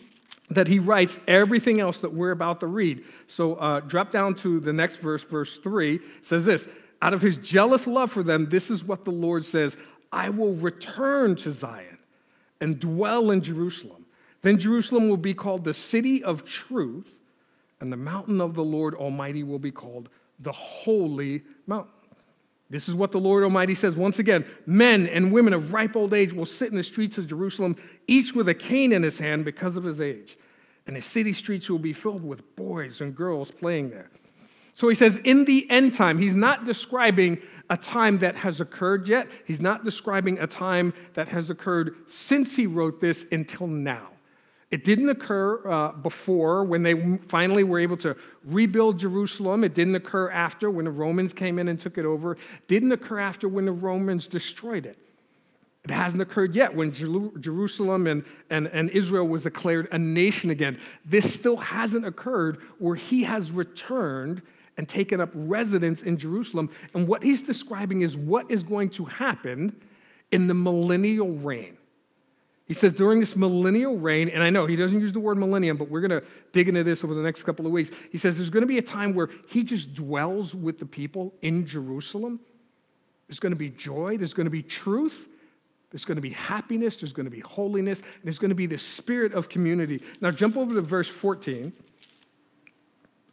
that 0.50 0.66
he 0.66 0.78
writes 0.78 1.18
everything 1.26 1.80
else 1.80 2.00
that 2.00 2.12
we're 2.12 2.30
about 2.30 2.60
to 2.60 2.66
read. 2.66 3.04
So 3.26 3.54
uh, 3.56 3.80
drop 3.80 4.10
down 4.10 4.34
to 4.36 4.60
the 4.60 4.72
next 4.72 4.96
verse, 4.96 5.22
verse 5.22 5.58
3. 5.62 6.00
Says 6.22 6.44
this 6.44 6.66
Out 7.02 7.12
of 7.12 7.20
his 7.20 7.36
jealous 7.36 7.86
love 7.86 8.10
for 8.10 8.22
them, 8.22 8.48
this 8.48 8.70
is 8.70 8.82
what 8.82 9.04
the 9.04 9.10
Lord 9.10 9.44
says 9.44 9.76
I 10.10 10.30
will 10.30 10.54
return 10.54 11.36
to 11.36 11.52
Zion 11.52 11.98
and 12.60 12.80
dwell 12.80 13.30
in 13.30 13.42
Jerusalem. 13.42 14.06
Then 14.42 14.58
Jerusalem 14.58 15.08
will 15.08 15.16
be 15.16 15.34
called 15.34 15.64
the 15.64 15.74
city 15.74 16.22
of 16.22 16.44
truth, 16.44 17.08
and 17.80 17.92
the 17.92 17.96
mountain 17.96 18.40
of 18.40 18.54
the 18.54 18.64
Lord 18.64 18.94
Almighty 18.94 19.42
will 19.42 19.58
be 19.58 19.70
called 19.70 20.08
the 20.40 20.52
holy 20.52 21.42
mountain. 21.66 21.92
This 22.70 22.88
is 22.88 22.94
what 22.94 23.12
the 23.12 23.20
Lord 23.20 23.44
Almighty 23.44 23.74
says. 23.74 23.94
Once 23.94 24.18
again, 24.18 24.44
men 24.66 25.06
and 25.06 25.32
women 25.32 25.54
of 25.54 25.72
ripe 25.72 25.96
old 25.96 26.12
age 26.12 26.32
will 26.32 26.46
sit 26.46 26.70
in 26.70 26.76
the 26.76 26.82
streets 26.82 27.16
of 27.16 27.26
Jerusalem, 27.26 27.76
each 28.06 28.34
with 28.34 28.48
a 28.48 28.54
cane 28.54 28.92
in 28.92 29.02
his 29.02 29.18
hand 29.18 29.44
because 29.44 29.76
of 29.76 29.84
his 29.84 30.00
age. 30.00 30.36
And 30.86 30.96
the 30.96 31.00
city 31.00 31.32
streets 31.32 31.70
will 31.70 31.78
be 31.78 31.92
filled 31.94 32.22
with 32.22 32.56
boys 32.56 33.00
and 33.00 33.14
girls 33.14 33.50
playing 33.50 33.90
there. 33.90 34.10
So 34.74 34.88
he 34.88 34.94
says, 34.94 35.18
in 35.24 35.44
the 35.44 35.68
end 35.70 35.94
time, 35.94 36.18
he's 36.18 36.36
not 36.36 36.64
describing 36.64 37.38
a 37.68 37.76
time 37.76 38.18
that 38.18 38.36
has 38.36 38.60
occurred 38.60 39.08
yet. 39.08 39.28
He's 39.44 39.60
not 39.60 39.84
describing 39.84 40.38
a 40.38 40.46
time 40.46 40.94
that 41.14 41.26
has 41.28 41.50
occurred 41.50 41.96
since 42.06 42.54
he 42.54 42.66
wrote 42.66 43.00
this 43.00 43.26
until 43.32 43.66
now. 43.66 44.08
It 44.70 44.84
didn't 44.84 45.08
occur 45.08 45.66
uh, 45.66 45.92
before 45.92 46.62
when 46.64 46.82
they 46.82 47.18
finally 47.28 47.64
were 47.64 47.78
able 47.78 47.96
to 47.98 48.14
rebuild 48.44 48.98
Jerusalem. 48.98 49.64
It 49.64 49.74
didn't 49.74 49.94
occur 49.94 50.30
after 50.30 50.70
when 50.70 50.84
the 50.84 50.90
Romans 50.90 51.32
came 51.32 51.58
in 51.58 51.68
and 51.68 51.80
took 51.80 51.96
it 51.96 52.04
over. 52.04 52.36
Didn't 52.66 52.92
occur 52.92 53.18
after 53.18 53.48
when 53.48 53.64
the 53.64 53.72
Romans 53.72 54.28
destroyed 54.28 54.84
it. 54.84 54.98
It 55.84 55.90
hasn't 55.90 56.20
occurred 56.20 56.54
yet 56.54 56.74
when 56.74 56.92
Jerusalem 56.92 58.06
and, 58.08 58.24
and, 58.50 58.66
and 58.66 58.90
Israel 58.90 59.26
was 59.26 59.44
declared 59.44 59.88
a 59.90 59.98
nation 59.98 60.50
again. 60.50 60.78
This 61.06 61.32
still 61.32 61.56
hasn't 61.56 62.04
occurred 62.04 62.58
where 62.78 62.94
he 62.94 63.22
has 63.22 63.50
returned 63.50 64.42
and 64.76 64.86
taken 64.86 65.18
up 65.18 65.30
residence 65.32 66.02
in 66.02 66.18
Jerusalem. 66.18 66.68
And 66.92 67.08
what 67.08 67.22
he's 67.22 67.42
describing 67.42 68.02
is 68.02 68.18
what 68.18 68.50
is 68.50 68.62
going 68.62 68.90
to 68.90 69.06
happen 69.06 69.74
in 70.30 70.46
the 70.46 70.52
millennial 70.52 71.30
reign. 71.36 71.77
He 72.68 72.74
says 72.74 72.92
during 72.92 73.18
this 73.18 73.34
millennial 73.34 73.96
reign, 73.96 74.28
and 74.28 74.42
I 74.42 74.50
know 74.50 74.66
he 74.66 74.76
doesn't 74.76 75.00
use 75.00 75.12
the 75.12 75.20
word 75.20 75.38
millennium, 75.38 75.78
but 75.78 75.88
we're 75.88 76.02
going 76.02 76.20
to 76.20 76.22
dig 76.52 76.68
into 76.68 76.84
this 76.84 77.02
over 77.02 77.14
the 77.14 77.22
next 77.22 77.44
couple 77.44 77.64
of 77.64 77.72
weeks. 77.72 77.90
He 78.12 78.18
says 78.18 78.36
there's 78.36 78.50
going 78.50 78.62
to 78.62 78.68
be 78.68 78.76
a 78.76 78.82
time 78.82 79.14
where 79.14 79.30
he 79.48 79.64
just 79.64 79.94
dwells 79.94 80.54
with 80.54 80.78
the 80.78 80.84
people 80.84 81.32
in 81.40 81.66
Jerusalem. 81.66 82.40
There's 83.26 83.40
going 83.40 83.52
to 83.52 83.56
be 83.56 83.70
joy, 83.70 84.18
there's 84.18 84.34
going 84.34 84.46
to 84.46 84.50
be 84.50 84.62
truth, 84.62 85.28
there's 85.90 86.04
going 86.04 86.16
to 86.16 86.22
be 86.22 86.30
happiness, 86.30 86.96
there's 86.96 87.14
going 87.14 87.24
to 87.24 87.30
be 87.30 87.40
holiness, 87.40 88.02
there's 88.22 88.38
going 88.38 88.50
to 88.50 88.54
be 88.54 88.66
the 88.66 88.78
spirit 88.78 89.32
of 89.32 89.48
community. 89.48 90.02
Now, 90.20 90.30
jump 90.30 90.58
over 90.58 90.74
to 90.74 90.82
verse 90.82 91.08
14. 91.08 91.72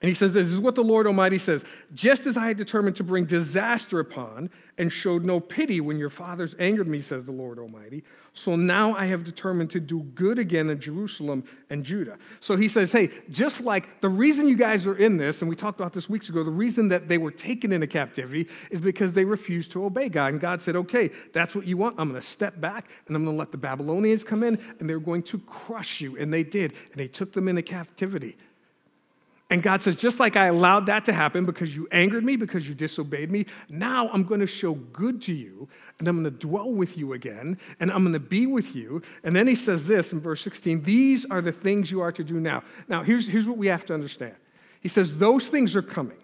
And 0.06 0.10
he 0.12 0.14
says, 0.14 0.34
This 0.34 0.50
is 0.50 0.60
what 0.60 0.76
the 0.76 0.84
Lord 0.84 1.08
Almighty 1.08 1.40
says 1.40 1.66
Just 1.96 2.28
as 2.28 2.38
I 2.38 2.46
had 2.46 2.58
determined 2.58 2.96
to 2.98 3.04
bring 3.04 3.26
disaster 3.26 4.00
upon 4.00 4.52
and 4.78 4.94
showed 4.94 5.26
no 5.26 5.40
pity 5.40 5.82
when 5.82 5.98
your 5.98 6.12
fathers 6.12 6.54
angered 6.60 6.88
me, 6.88 7.02
says 7.02 7.26
the 7.26 7.32
Lord 7.32 7.58
Almighty, 7.58 8.04
so 8.34 8.56
now 8.56 8.96
I 8.96 9.06
have 9.06 9.24
determined 9.24 9.72
to 9.72 9.80
do 9.80 10.02
good 10.14 10.38
again 10.38 10.70
in 10.70 10.80
Jerusalem 10.80 11.44
and 11.72 11.84
Judah. 11.84 12.20
So 12.40 12.56
he 12.56 12.68
says, 12.68 12.92
Hey, 12.92 13.10
just 13.32 13.62
like 13.62 14.00
the 14.02 14.10
reason 14.10 14.48
you 14.48 14.56
guys 14.56 14.86
are 14.86 14.96
in 14.96 15.18
this, 15.18 15.42
and 15.42 15.50
we 15.50 15.56
talked 15.56 15.80
about 15.80 15.92
this 15.92 16.08
weeks 16.08 16.30
ago, 16.30 16.44
the 16.44 16.52
reason 16.52 16.88
that 16.90 17.08
they 17.08 17.18
were 17.18 17.32
taken 17.32 17.72
into 17.72 17.88
captivity 17.88 18.48
is 18.70 18.80
because 18.80 19.14
they 19.14 19.26
refused 19.26 19.72
to 19.72 19.86
obey 19.86 20.08
God. 20.08 20.34
And 20.34 20.40
God 20.40 20.62
said, 20.62 20.76
Okay, 20.76 21.10
that's 21.34 21.56
what 21.56 21.66
you 21.66 21.78
want. 21.78 21.96
I'm 21.98 22.10
going 22.10 22.22
to 22.22 22.28
step 22.28 22.62
back 22.62 22.92
and 23.08 23.16
I'm 23.16 23.26
going 23.26 23.36
to 23.36 23.40
let 23.40 23.52
the 23.52 23.58
Babylonians 23.58 24.24
come 24.24 24.44
in 24.44 24.60
and 24.80 24.88
they're 24.88 25.00
going 25.00 25.24
to 25.24 25.40
crush 25.40 26.00
you. 26.00 26.16
And 26.16 26.32
they 26.32 26.44
did. 26.44 26.74
And 26.92 27.00
they 27.00 27.08
took 27.08 27.34
them 27.34 27.48
into 27.48 27.64
captivity. 27.64 28.38
And 29.52 29.62
God 29.62 29.84
says, 29.84 29.96
just 29.96 30.20
like 30.20 30.36
I 30.36 30.48
allowed 30.48 30.88
that 30.88 31.06
to 31.06 31.14
happen 31.14 31.46
because 31.46 31.76
you 31.76 31.88
angered 31.92 32.24
me, 32.24 32.36
because 32.36 32.68
you 32.68 32.74
disobeyed 32.74 33.30
me, 33.30 33.46
now 33.70 34.10
I'm 34.10 34.24
going 34.24 34.40
to 34.40 34.48
show 34.48 34.74
good 34.74 35.22
to 35.24 35.34
you, 35.34 35.70
and 36.00 36.08
I'm 36.08 36.24
going 36.24 36.34
to 36.34 36.40
dwell 36.40 36.72
with 36.72 36.98
you 36.98 37.14
again, 37.14 37.60
and 37.80 37.92
I'm 37.92 38.02
going 38.02 38.14
to 38.14 38.20
be 38.20 38.48
with 38.48 38.76
you. 38.76 39.04
And 39.24 39.36
then 39.36 39.46
he 39.46 39.56
says 39.56 39.86
this 39.86 40.14
in 40.14 40.20
verse 40.20 40.42
16 40.42 40.82
These 40.82 41.26
are 41.26 41.42
the 41.42 41.52
things 41.52 41.92
you 41.92 42.02
are 42.02 42.12
to 42.12 42.24
do 42.24 42.40
now. 42.40 42.64
Now, 42.88 43.04
here's, 43.04 43.28
here's 43.28 43.46
what 43.46 43.58
we 43.58 43.68
have 43.68 43.86
to 43.86 43.94
understand 43.94 44.36
He 44.82 44.90
says, 44.90 45.16
Those 45.16 45.46
things 45.46 45.76
are 45.76 45.84
coming. 45.84 46.18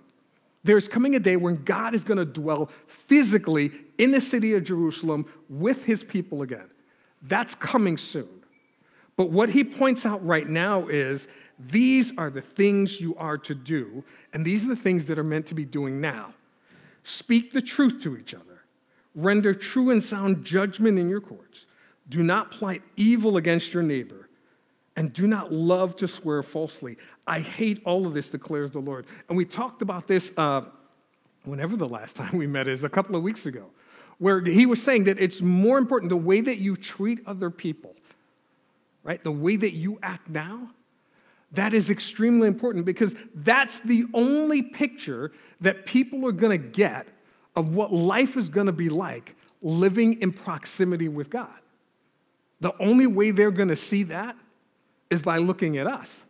There's 0.63 0.87
coming 0.87 1.15
a 1.15 1.19
day 1.19 1.37
when 1.37 1.63
God 1.63 1.95
is 1.95 2.03
going 2.03 2.19
to 2.19 2.25
dwell 2.25 2.69
physically 2.87 3.71
in 3.97 4.11
the 4.11 4.21
city 4.21 4.53
of 4.53 4.63
Jerusalem 4.63 5.25
with 5.49 5.85
his 5.85 6.03
people 6.03 6.43
again. 6.43 6.69
That's 7.23 7.55
coming 7.55 7.97
soon. 7.97 8.29
But 9.15 9.29
what 9.29 9.49
he 9.49 9.63
points 9.63 10.05
out 10.05 10.25
right 10.25 10.47
now 10.47 10.87
is 10.87 11.27
these 11.69 12.11
are 12.17 12.29
the 12.29 12.41
things 12.41 12.99
you 12.99 13.15
are 13.17 13.37
to 13.39 13.55
do, 13.55 14.03
and 14.33 14.45
these 14.45 14.63
are 14.63 14.69
the 14.69 14.75
things 14.75 15.05
that 15.05 15.19
are 15.19 15.23
meant 15.23 15.47
to 15.47 15.53
be 15.53 15.65
doing 15.65 15.99
now. 15.99 16.33
Speak 17.03 17.51
the 17.51 17.61
truth 17.61 18.01
to 18.03 18.17
each 18.17 18.33
other, 18.33 18.63
render 19.15 19.53
true 19.53 19.89
and 19.89 20.03
sound 20.03 20.45
judgment 20.45 20.97
in 20.97 21.09
your 21.09 21.21
courts. 21.21 21.65
Do 22.09 22.23
not 22.23 22.51
plight 22.51 22.81
evil 22.95 23.37
against 23.37 23.73
your 23.73 23.83
neighbor, 23.83 24.29
and 24.95 25.13
do 25.13 25.27
not 25.27 25.51
love 25.51 25.95
to 25.97 26.07
swear 26.07 26.43
falsely. 26.43 26.97
I 27.27 27.39
hate 27.39 27.81
all 27.85 28.05
of 28.05 28.13
this, 28.13 28.29
declares 28.29 28.71
the 28.71 28.79
Lord. 28.79 29.05
And 29.29 29.37
we 29.37 29.45
talked 29.45 29.81
about 29.81 30.07
this 30.07 30.31
uh, 30.37 30.61
whenever 31.43 31.75
the 31.75 31.87
last 31.87 32.15
time 32.17 32.37
we 32.37 32.47
met 32.47 32.67
is, 32.67 32.83
a 32.83 32.89
couple 32.89 33.15
of 33.15 33.23
weeks 33.23 33.45
ago, 33.45 33.65
where 34.19 34.41
he 34.41 34.65
was 34.65 34.81
saying 34.81 35.05
that 35.05 35.19
it's 35.19 35.41
more 35.41 35.77
important 35.77 36.09
the 36.09 36.17
way 36.17 36.41
that 36.41 36.59
you 36.59 36.75
treat 36.75 37.19
other 37.25 37.49
people, 37.49 37.95
right? 39.03 39.23
The 39.23 39.31
way 39.31 39.55
that 39.55 39.73
you 39.73 39.97
act 40.03 40.29
now 40.29 40.69
that 41.53 41.73
is 41.73 41.89
extremely 41.89 42.47
important 42.47 42.85
because 42.85 43.13
that's 43.35 43.79
the 43.79 44.05
only 44.13 44.61
picture 44.61 45.31
that 45.59 45.85
people 45.85 46.25
are 46.25 46.31
going 46.31 46.59
to 46.59 46.67
get 46.67 47.07
of 47.55 47.75
what 47.75 47.91
life 47.91 48.37
is 48.37 48.49
going 48.49 48.67
to 48.67 48.73
be 48.73 48.89
like 48.89 49.35
living 49.61 50.21
in 50.21 50.31
proximity 50.31 51.09
with 51.09 51.29
God. 51.29 51.49
The 52.61 52.73
only 52.79 53.07
way 53.07 53.31
they're 53.31 53.51
going 53.51 53.69
to 53.69 53.75
see 53.75 54.03
that 54.03 54.35
is 55.09 55.21
by 55.21 55.37
looking 55.37 55.77
at 55.77 55.87
us. 55.87 56.23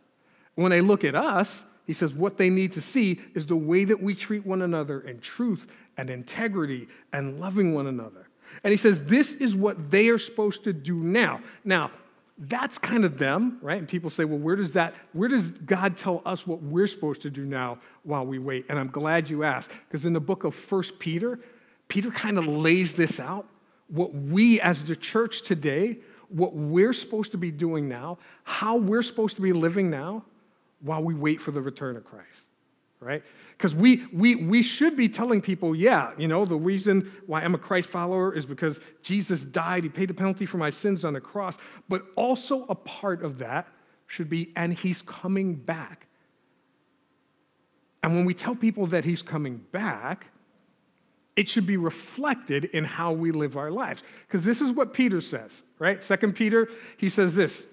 When 0.56 0.70
they 0.70 0.80
look 0.80 1.04
at 1.04 1.14
us, 1.14 1.64
he 1.86 1.92
says 1.92 2.12
what 2.12 2.36
they 2.36 2.50
need 2.50 2.72
to 2.72 2.80
see 2.80 3.20
is 3.34 3.46
the 3.46 3.56
way 3.56 3.84
that 3.84 4.02
we 4.02 4.14
treat 4.14 4.44
one 4.44 4.62
another 4.62 5.00
in 5.02 5.20
truth 5.20 5.66
and 5.96 6.10
integrity 6.10 6.88
and 7.12 7.40
loving 7.40 7.74
one 7.74 7.86
another. 7.86 8.28
And 8.64 8.70
he 8.70 8.76
says 8.76 9.02
this 9.04 9.32
is 9.34 9.56
what 9.56 9.90
they 9.90 10.08
are 10.08 10.18
supposed 10.18 10.64
to 10.64 10.72
do 10.72 10.96
now. 10.96 11.40
Now, 11.64 11.90
that's 12.38 12.78
kind 12.78 13.04
of 13.04 13.18
them, 13.18 13.58
right? 13.60 13.78
And 13.78 13.88
people 13.88 14.10
say, 14.10 14.24
well, 14.24 14.38
where 14.38 14.56
does 14.56 14.72
that, 14.72 14.94
where 15.12 15.28
does 15.28 15.52
God 15.52 15.96
tell 15.96 16.22
us 16.24 16.46
what 16.46 16.62
we're 16.62 16.86
supposed 16.86 17.22
to 17.22 17.30
do 17.30 17.44
now 17.44 17.78
while 18.02 18.24
we 18.26 18.38
wait? 18.38 18.66
And 18.68 18.78
I'm 18.78 18.88
glad 18.88 19.28
you 19.28 19.44
asked, 19.44 19.70
because 19.88 20.04
in 20.04 20.12
the 20.12 20.20
book 20.20 20.44
of 20.44 20.54
First 20.54 20.98
Peter, 20.98 21.38
Peter 21.88 22.10
kind 22.10 22.38
of 22.38 22.46
lays 22.46 22.94
this 22.94 23.20
out. 23.20 23.46
What 23.88 24.14
we 24.14 24.60
as 24.60 24.82
the 24.84 24.96
church 24.96 25.42
today, 25.42 25.98
what 26.28 26.54
we're 26.54 26.94
supposed 26.94 27.32
to 27.32 27.38
be 27.38 27.50
doing 27.50 27.88
now, 27.88 28.18
how 28.44 28.76
we're 28.76 29.02
supposed 29.02 29.36
to 29.36 29.42
be 29.42 29.52
living 29.52 29.90
now 29.90 30.24
while 30.80 31.02
we 31.02 31.14
wait 31.14 31.40
for 31.40 31.50
the 31.50 31.60
return 31.60 31.96
of 31.96 32.04
Christ, 32.04 32.26
right? 33.00 33.22
Because 33.62 33.76
we, 33.76 34.04
we, 34.12 34.34
we 34.34 34.60
should 34.60 34.96
be 34.96 35.08
telling 35.08 35.40
people, 35.40 35.72
yeah, 35.72 36.10
you 36.18 36.26
know, 36.26 36.44
the 36.44 36.56
reason 36.56 37.12
why 37.26 37.42
I'm 37.42 37.54
a 37.54 37.58
Christ 37.58 37.88
follower 37.88 38.34
is 38.34 38.44
because 38.44 38.80
Jesus 39.02 39.44
died, 39.44 39.84
he 39.84 39.88
paid 39.88 40.08
the 40.08 40.14
penalty 40.14 40.46
for 40.46 40.56
my 40.56 40.68
sins 40.68 41.04
on 41.04 41.12
the 41.12 41.20
cross. 41.20 41.56
But 41.88 42.02
also 42.16 42.66
a 42.68 42.74
part 42.74 43.22
of 43.22 43.38
that 43.38 43.68
should 44.08 44.28
be, 44.28 44.52
and 44.56 44.74
he's 44.74 45.00
coming 45.02 45.54
back. 45.54 46.08
And 48.02 48.16
when 48.16 48.24
we 48.24 48.34
tell 48.34 48.56
people 48.56 48.88
that 48.88 49.04
he's 49.04 49.22
coming 49.22 49.58
back, 49.70 50.26
it 51.36 51.48
should 51.48 51.64
be 51.64 51.76
reflected 51.76 52.64
in 52.64 52.82
how 52.82 53.12
we 53.12 53.30
live 53.30 53.56
our 53.56 53.70
lives. 53.70 54.02
Because 54.26 54.44
this 54.44 54.60
is 54.60 54.72
what 54.72 54.92
Peter 54.92 55.20
says, 55.20 55.62
right? 55.78 56.02
Second 56.02 56.34
Peter, 56.34 56.68
he 56.96 57.08
says 57.08 57.36
this 57.36 57.66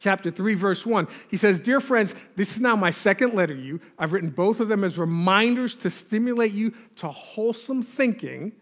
chapter 0.00 0.30
3, 0.30 0.54
verse 0.54 0.84
1. 0.84 1.08
He 1.28 1.36
says, 1.36 1.60
Dear 1.60 1.80
friends, 1.80 2.14
this 2.34 2.54
is 2.54 2.60
now 2.60 2.76
my 2.76 2.90
second 2.90 3.34
letter 3.34 3.54
to 3.54 3.60
you. 3.60 3.80
I've 3.98 4.12
written 4.12 4.30
both 4.30 4.60
of 4.60 4.68
them 4.68 4.84
as 4.84 4.98
reminders 4.98 5.76
to 5.76 5.90
stimulate 5.90 6.52
you 6.52 6.74
to 6.96 7.08
wholesome 7.08 7.82
thinking. 7.82 8.52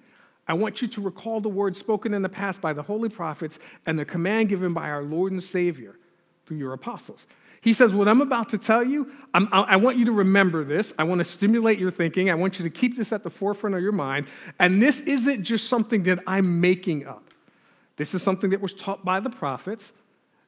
I 0.47 0.55
want 0.55 0.83
you 0.83 0.89
to 0.89 1.01
recall 1.01 1.41
the 1.41 1.49
words 1.49 1.79
spoken 1.79 2.13
in 2.15 2.23
the 2.23 2.29
past 2.29 2.61
by 2.61 2.73
the 2.73 2.83
holy 2.83 3.09
prophets 3.09 3.59
and 3.87 3.99
the 3.99 4.05
command 4.05 4.51
given 4.51 4.75
by 4.75 4.91
our 4.91 5.03
Lord 5.03 5.33
and 5.33 5.43
Savior 5.43 5.97
through 6.47 6.59
your 6.59 6.75
apostles. 6.75 7.27
He 7.63 7.73
says, 7.73 7.93
What 7.93 8.09
I'm 8.09 8.21
about 8.21 8.51
to 8.51 8.59
tell 8.59 8.85
you, 8.85 9.11
I'm, 9.33 9.49
i 9.51 9.77
want 9.77 9.97
you 9.97 10.05
to 10.05 10.13
remember 10.13 10.65
this. 10.65 10.93
I 10.99 11.05
want 11.05 11.21
to 11.21 11.25
stimulate 11.25 11.79
your 11.79 11.91
thinking. 11.91 12.31
I 12.31 12.35
want 12.35 12.59
you 12.59 12.63
to 12.65 12.71
keep 12.71 12.97
this 12.97 13.11
at 13.11 13.23
the 13.23 13.31
forefront 13.31 13.75
of 13.75 13.83
your 13.83 13.93
mind. 13.93 14.27
And 14.59 14.83
this 14.83 15.01
isn't 15.01 15.45
just 15.45 15.69
something 15.69 16.03
that 16.03 16.19
I'm 16.27 16.61
making 16.61 17.07
up, 17.07 17.25
this 17.97 18.15
is 18.15 18.23
something 18.23 18.51
that 18.51 18.61
was 18.61 18.75
taught 18.75 19.05
by 19.05 19.19
the 19.21 19.31
prophets. 19.31 19.93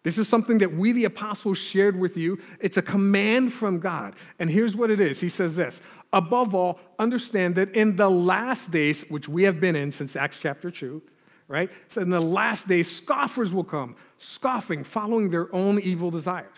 This 0.07 0.19
is 0.19 0.29
something 0.29 0.59
that 0.59 0.73
we, 0.73 0.93
the 0.93 1.07
apostles, 1.07 1.59
shared 1.59 1.99
with 1.99 2.17
you. 2.17 2.41
It's 2.61 2.77
a 2.77 2.83
command 2.83 3.53
from 3.53 3.81
God. 3.81 4.15
And 4.39 4.49
here's 4.49 4.77
what 4.77 4.89
it 4.89 5.01
is 5.01 5.21
He 5.21 5.29
says 5.29 5.57
this 5.57 5.81
Above 6.13 6.55
all, 6.55 6.79
understand 7.01 7.57
that 7.57 7.75
in 7.75 7.97
the 7.97 8.09
last 8.09 8.71
days, 8.71 9.03
which 9.09 9.29
we 9.29 9.43
have 9.43 9.59
been 9.59 9.75
in 9.75 9.91
since 9.91 10.15
Acts 10.15 10.39
chapter 10.41 10.71
2, 10.71 11.03
right? 11.49 11.73
So 11.89 12.03
in 12.03 12.11
the 12.11 12.21
last 12.21 12.69
days, 12.69 12.89
scoffers 12.89 13.53
will 13.53 13.65
come, 13.65 13.97
scoffing, 14.19 14.85
following 14.85 15.29
their 15.29 15.53
own 15.53 15.81
evil 15.81 16.13
desires. 16.13 16.55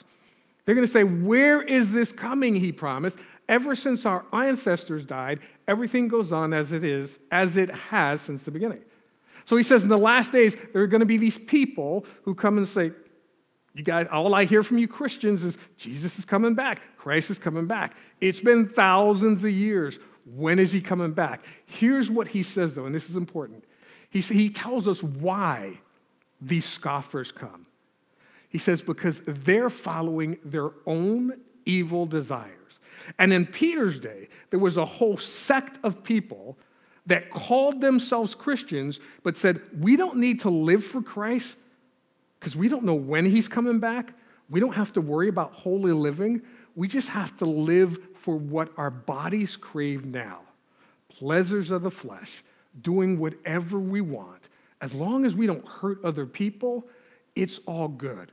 They're 0.67 0.75
going 0.75 0.87
to 0.87 0.93
say, 0.93 1.05
Where 1.05 1.63
is 1.63 1.91
this 1.91 2.13
coming? 2.13 2.55
He 2.55 2.71
promised. 2.71 3.17
Ever 3.49 3.75
since 3.75 4.05
our 4.05 4.27
ancestors 4.31 5.07
died, 5.07 5.39
everything 5.67 6.09
goes 6.09 6.33
on 6.33 6.53
as 6.53 6.73
it 6.73 6.85
is, 6.85 7.19
as 7.33 7.57
it 7.57 7.71
has 7.71 8.21
since 8.21 8.43
the 8.43 8.51
beginning. 8.51 8.83
So 9.47 9.57
he 9.57 9.63
says, 9.63 9.85
in 9.85 9.89
the 9.89 9.97
last 9.97 10.33
days, 10.33 10.55
there 10.75 10.83
are 10.83 10.87
going 10.87 11.01
to 11.01 11.07
be 11.07 11.17
these 11.17 11.39
people 11.39 12.05
who 12.25 12.35
come 12.35 12.59
and 12.59 12.69
say, 12.69 12.93
you 13.75 13.85
guys, 13.85 14.07
all 14.11 14.35
I 14.35 14.45
hear 14.45 14.63
from 14.63 14.79
you 14.79 14.89
Christians 14.89 15.45
is 15.45 15.59
Jesus 15.77 16.19
is 16.19 16.25
coming 16.25 16.55
back. 16.55 16.81
Christ 16.97 17.31
is 17.31 17.39
coming 17.39 17.67
back. 17.67 17.95
It's 18.21 18.41
been 18.41 18.69
thousands 18.69 19.45
of 19.45 19.51
years. 19.51 19.99
When 20.37 20.59
is 20.59 20.73
he 20.73 20.81
coming 20.81 21.13
back? 21.13 21.45
Here's 21.67 22.11
what 22.11 22.29
he 22.29 22.43
says, 22.43 22.75
though, 22.75 22.87
and 22.87 22.95
this 22.95 23.09
is 23.09 23.17
important. 23.17 23.65
He, 24.11 24.21
he 24.21 24.51
tells 24.51 24.89
us 24.89 25.03
why 25.03 25.79
these 26.41 26.65
scoffers 26.65 27.33
come. 27.33 27.67
He 28.49 28.59
says, 28.59 28.81
because 28.83 29.21
they're 29.27 29.71
following 29.71 30.39
their 30.45 30.71
own 30.87 31.35
evil 31.65 32.07
desires. 32.07 32.55
And 33.19 33.33
in 33.33 33.47
Peter's 33.47 33.99
day, 33.99 34.29
there 34.51 34.59
was 34.59 34.77
a 34.77 34.85
whole 34.85 35.17
sect 35.17 35.79
of 35.83 36.03
people 36.03 36.59
that 37.07 37.31
called 37.31 37.81
themselves 37.81 38.35
Christians, 38.35 39.01
but 39.23 39.37
said, 39.37 39.61
we 39.79 39.97
don't 39.97 40.17
need 40.17 40.41
to 40.41 40.51
live 40.51 40.85
for 40.85 41.01
Christ 41.01 41.57
because 42.39 42.57
we 42.57 42.69
don't 42.69 42.85
know 42.85 42.95
when 42.95 43.25
he's 43.27 43.49
coming 43.49 43.79
back. 43.79 44.13
We 44.51 44.61
don't 44.61 44.75
have 44.75 44.93
to 44.95 45.01
worry 45.01 45.29
about 45.29 45.53
holy 45.53 45.93
living. 45.93 46.43
We 46.75 46.89
just 46.89 47.09
have 47.09 47.37
to 47.39 47.45
live 47.45 47.99
for 48.21 48.37
what 48.37 48.71
our 48.77 48.91
bodies 48.91 49.57
crave 49.57 50.07
now 50.07 50.41
pleasures 51.19 51.71
of 51.71 51.83
the 51.83 51.91
flesh, 51.91 52.45
doing 52.81 53.19
whatever 53.19 53.79
we 53.79 54.01
want, 54.01 54.49
As 54.81 54.95
long 54.95 55.25
as 55.27 55.35
we 55.35 55.49
don't 55.49 55.67
hurt 55.67 56.05
other 56.05 56.25
people, 56.25 56.87
it's 57.35 57.59
all 57.67 57.89
good. 57.89 58.31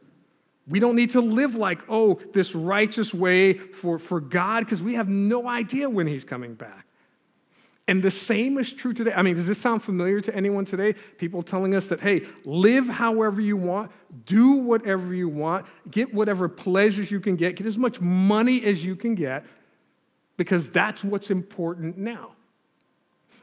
We 0.67 0.79
don't 0.79 0.95
need 0.95 1.11
to 1.11 1.21
live 1.21 1.55
like, 1.55 1.79
oh, 1.89 2.19
this 2.33 2.53
righteous 2.53 3.11
way 3.11 3.53
for, 3.53 3.97
for 3.97 4.19
God, 4.19 4.59
because 4.59 4.81
we 4.81 4.93
have 4.93 5.09
no 5.09 5.47
idea 5.47 5.89
when 5.89 6.05
He's 6.05 6.23
coming 6.23 6.53
back. 6.53 6.84
And 7.87 8.01
the 8.01 8.11
same 8.11 8.57
is 8.57 8.73
true 8.73 8.93
today. 8.93 9.13
I 9.15 9.21
mean, 9.21 9.35
does 9.35 9.45
this 9.45 9.59
sound 9.59 9.83
familiar 9.83 10.19
to 10.21 10.35
anyone 10.35 10.65
today? 10.65 10.93
People 11.17 11.43
telling 11.43 11.75
us 11.75 11.87
that, 11.87 11.99
hey, 11.99 12.23
live 12.43 12.87
however 12.87 13.41
you 13.41 13.57
want, 13.57 13.91
do 14.25 14.53
whatever 14.53 15.13
you 15.13 15.29
want, 15.29 15.67
get 15.91 16.11
whatever 16.11 16.49
pleasures 16.49 17.11
you 17.11 17.19
can 17.19 17.35
get, 17.35 17.55
get 17.55 17.67
as 17.67 17.77
much 17.77 18.01
money 18.01 18.63
as 18.65 18.83
you 18.83 18.95
can 18.95 19.13
get, 19.13 19.45
because 20.35 20.69
that's 20.71 21.03
what's 21.03 21.29
important 21.29 21.97
now. 21.97 22.31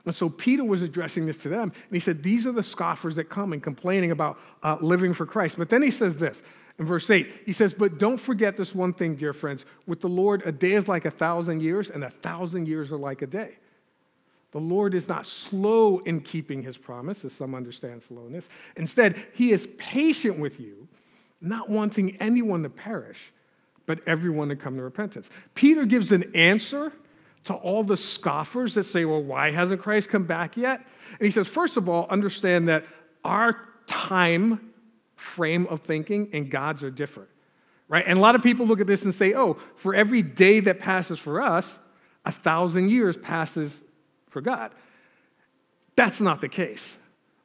And 0.05 0.15
so 0.15 0.29
Peter 0.29 0.65
was 0.65 0.83
addressing 0.83 1.27
this 1.27 1.39
to 1.39 1.49
them, 1.49 1.71
and 1.71 1.93
he 1.93 2.01
said, 2.01 2.25
These 2.25 2.45
are 2.45 2.53
the 2.53 2.65
scoffers 2.65 3.15
that 3.15 3.31
come 3.31 3.53
and 3.53 3.63
complaining 3.63 4.11
about 4.11 4.41
uh, 4.65 4.77
living 4.81 5.15
for 5.15 5.25
Christ. 5.25 5.55
But 5.57 5.69
then 5.69 5.83
he 5.83 5.93
says 5.93 6.17
this 6.17 6.43
in 6.81 6.87
verse 6.87 7.09
8, 7.09 7.43
he 7.47 7.53
says, 7.53 7.73
But 7.73 7.99
don't 7.99 8.19
forget 8.19 8.57
this 8.57 8.75
one 8.75 8.93
thing, 8.93 9.15
dear 9.15 9.33
friends. 9.33 9.65
With 9.87 10.01
the 10.01 10.09
Lord, 10.09 10.43
a 10.45 10.51
day 10.51 10.73
is 10.73 10.89
like 10.89 11.05
a 11.05 11.11
thousand 11.13 11.63
years, 11.63 11.91
and 11.91 12.03
a 12.03 12.11
thousand 12.11 12.67
years 12.67 12.91
are 12.91 12.97
like 12.97 13.23
a 13.23 13.27
day. 13.29 13.59
The 14.53 14.61
Lord 14.61 14.95
is 14.95 15.09
not 15.09 15.27
slow 15.27 15.99
in 16.01 16.21
keeping 16.21 16.63
his 16.63 16.77
promise, 16.77 17.25
as 17.25 17.33
some 17.33 17.55
understand 17.55 18.03
slowness. 18.03 18.49
Instead, 18.77 19.27
he 19.35 19.51
is 19.51 19.67
patient 19.79 20.39
with 20.39 20.61
you, 20.61 20.87
not 21.41 21.69
wanting 21.69 22.17
anyone 22.21 22.63
to 22.63 22.69
perish, 22.69 23.33
but 23.87 24.01
everyone 24.07 24.49
to 24.51 24.57
come 24.57 24.77
to 24.77 24.83
repentance. 24.83 25.31
Peter 25.55 25.85
gives 25.85 26.13
an 26.13 26.31
answer 26.37 26.93
to 27.45 27.55
all 27.55 27.83
the 27.83 27.97
scoffers 27.97 28.75
that 28.75 28.85
say, 28.85 29.05
well, 29.05 29.23
why 29.23 29.51
hasn't 29.51 29.81
Christ 29.81 30.09
come 30.09 30.25
back 30.25 30.57
yet? 30.57 30.87
And 31.11 31.23
he 31.23 31.31
says, 31.31 31.49
first 31.49 31.77
of 31.77 31.89
all, 31.89 32.07
understand 32.09 32.69
that 32.69 32.85
our 33.25 33.57
time 33.87 34.73
frame 35.17 35.67
of 35.69 35.81
thinking 35.81 36.29
and 36.33 36.51
God's 36.51 36.83
are 36.83 36.91
different, 36.91 37.31
right? 37.89 38.05
And 38.07 38.19
a 38.19 38.21
lot 38.21 38.35
of 38.35 38.43
people 38.43 38.67
look 38.67 38.81
at 38.81 38.87
this 38.87 39.05
and 39.05 39.15
say, 39.15 39.35
oh, 39.35 39.57
for 39.77 39.95
every 39.95 40.23
day 40.23 40.61
that 40.61 40.79
passes 40.79 41.19
for 41.19 41.41
us, 41.43 41.79
a 42.25 42.33
thousand 42.33 42.91
years 42.91 43.17
passes 43.17 43.83
for 44.33 44.41
God. 44.41 44.73
That's 45.95 46.21
not 46.21 46.41
the 46.41 46.49
case. 46.49 46.97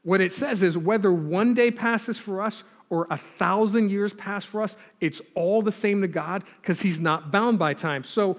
What 0.03 0.21
it 0.21 0.31
says 0.31 0.63
is 0.63 0.77
whether 0.77 1.11
one 1.11 1.53
day 1.53 1.69
passes 1.69 2.17
for 2.17 2.41
us 2.41 2.63
or 2.89 3.07
a 3.11 3.17
thousand 3.17 3.91
years 3.91 4.13
pass 4.13 4.45
for 4.45 4.61
us, 4.61 4.75
it's 5.01 5.21
all 5.35 5.61
the 5.61 5.71
same 5.71 6.01
to 6.01 6.07
God 6.07 6.43
because 6.61 6.79
He's 6.79 6.99
not 6.99 7.31
bound 7.31 7.59
by 7.59 7.73
time. 7.73 8.03
So, 8.03 8.37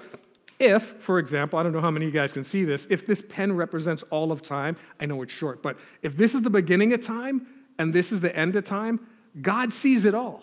if, 0.58 0.82
for 1.00 1.18
example, 1.18 1.58
I 1.58 1.62
don't 1.62 1.72
know 1.72 1.80
how 1.80 1.90
many 1.90 2.06
of 2.06 2.14
you 2.14 2.18
guys 2.18 2.32
can 2.32 2.42
see 2.42 2.64
this, 2.64 2.86
if 2.90 3.06
this 3.06 3.22
pen 3.28 3.54
represents 3.54 4.02
all 4.10 4.32
of 4.32 4.42
time, 4.42 4.76
I 4.98 5.06
know 5.06 5.22
it's 5.22 5.32
short, 5.32 5.62
but 5.62 5.76
if 6.02 6.16
this 6.16 6.34
is 6.34 6.42
the 6.42 6.50
beginning 6.50 6.92
of 6.94 7.04
time 7.04 7.46
and 7.78 7.94
this 7.94 8.10
is 8.10 8.18
the 8.20 8.34
end 8.34 8.56
of 8.56 8.64
time, 8.64 9.06
God 9.40 9.72
sees 9.72 10.04
it 10.04 10.16
all. 10.16 10.42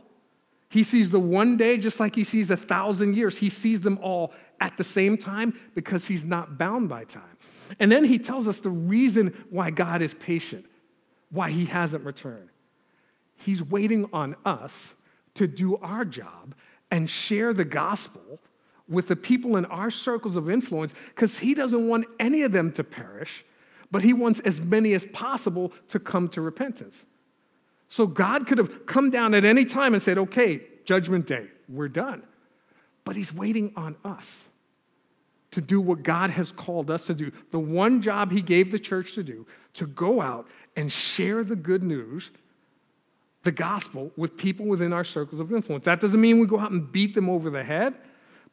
He 0.70 0.84
sees 0.84 1.10
the 1.10 1.20
one 1.20 1.58
day 1.58 1.78
just 1.78 2.00
like 2.00 2.16
he 2.16 2.24
sees 2.24 2.50
a 2.50 2.58
thousand 2.58 3.16
years. 3.16 3.38
He 3.38 3.50
sees 3.50 3.82
them 3.82 4.00
all 4.02 4.34
at 4.62 4.78
the 4.78 4.84
same 4.84 5.18
time 5.18 5.60
because 5.74 6.06
he's 6.06 6.26
not 6.26 6.58
bound 6.58 6.90
by 6.90 7.04
time. 7.04 7.35
And 7.80 7.92
then 7.92 8.04
he 8.04 8.18
tells 8.20 8.48
us 8.48 8.60
the 8.60 8.70
reason 8.70 9.46
why 9.50 9.70
God 9.70 10.02
is 10.02 10.14
patient, 10.14 10.66
why 11.32 11.52
he 11.52 11.66
hasn't 11.66 12.06
returned. 12.06 12.50
He's 13.38 13.62
waiting 13.62 14.10
on 14.14 14.36
us 14.46 14.94
to 15.36 15.48
do 15.48 15.78
our 15.78 16.06
job 16.06 16.56
and 16.92 17.10
share 17.10 17.54
the 17.54 17.66
gospel 17.66 18.40
with 18.88 19.08
the 19.08 19.16
people 19.16 19.58
in 19.58 19.66
our 19.66 19.90
circles 19.92 20.36
of 20.36 20.50
influence 20.50 20.94
because 21.10 21.40
he 21.40 21.54
doesn't 21.54 21.88
want 21.88 22.06
any 22.20 22.44
of 22.44 22.52
them 22.52 22.72
to 22.74 22.84
perish, 22.84 23.44
but 23.92 24.04
he 24.04 24.14
wants 24.14 24.40
as 24.42 24.62
many 24.62 24.94
as 24.94 25.06
possible 25.06 25.74
to 25.90 26.00
come 26.00 26.30
to 26.30 26.42
repentance. 26.42 27.04
So 27.88 28.08
God 28.08 28.48
could 28.48 28.58
have 28.58 28.86
come 28.86 29.10
down 29.10 29.34
at 29.34 29.46
any 29.46 29.66
time 29.66 29.94
and 29.94 30.02
said, 30.02 30.18
okay, 30.18 30.62
judgment 30.86 31.28
day, 31.28 31.48
we're 31.68 31.88
done. 31.88 32.24
But 33.04 33.16
he's 33.16 33.34
waiting 33.34 33.74
on 33.76 33.96
us 34.04 34.44
to 35.56 35.62
do 35.62 35.82
what 35.82 36.04
God 36.04 36.30
has 36.30 36.52
called 36.52 36.92
us 36.92 37.08
to 37.08 37.14
do. 37.14 37.32
The 37.52 37.60
one 37.60 38.02
job 38.02 38.32
He 38.32 38.42
gave 38.42 38.72
the 38.72 38.80
church 38.80 39.14
to 39.16 39.24
do, 39.24 39.48
to 39.74 39.88
go 39.88 40.22
out 40.22 40.48
and 40.76 40.92
share 40.92 41.44
the 41.44 41.56
good 41.56 41.82
news, 41.84 42.32
the 43.44 43.52
gospel, 43.52 44.12
with 44.18 44.38
people 44.38 44.66
within 44.66 44.94
our 44.94 45.04
circles 45.04 45.40
of 45.42 45.52
influence. 45.52 45.86
That 45.86 46.02
doesn't 46.02 46.20
mean 46.20 46.40
we 46.40 46.46
go 46.46 46.60
out 46.60 46.72
and 46.72 46.92
beat 46.92 47.16
them 47.16 47.30
over 47.30 47.50
the 47.50 47.64
head, 47.64 47.96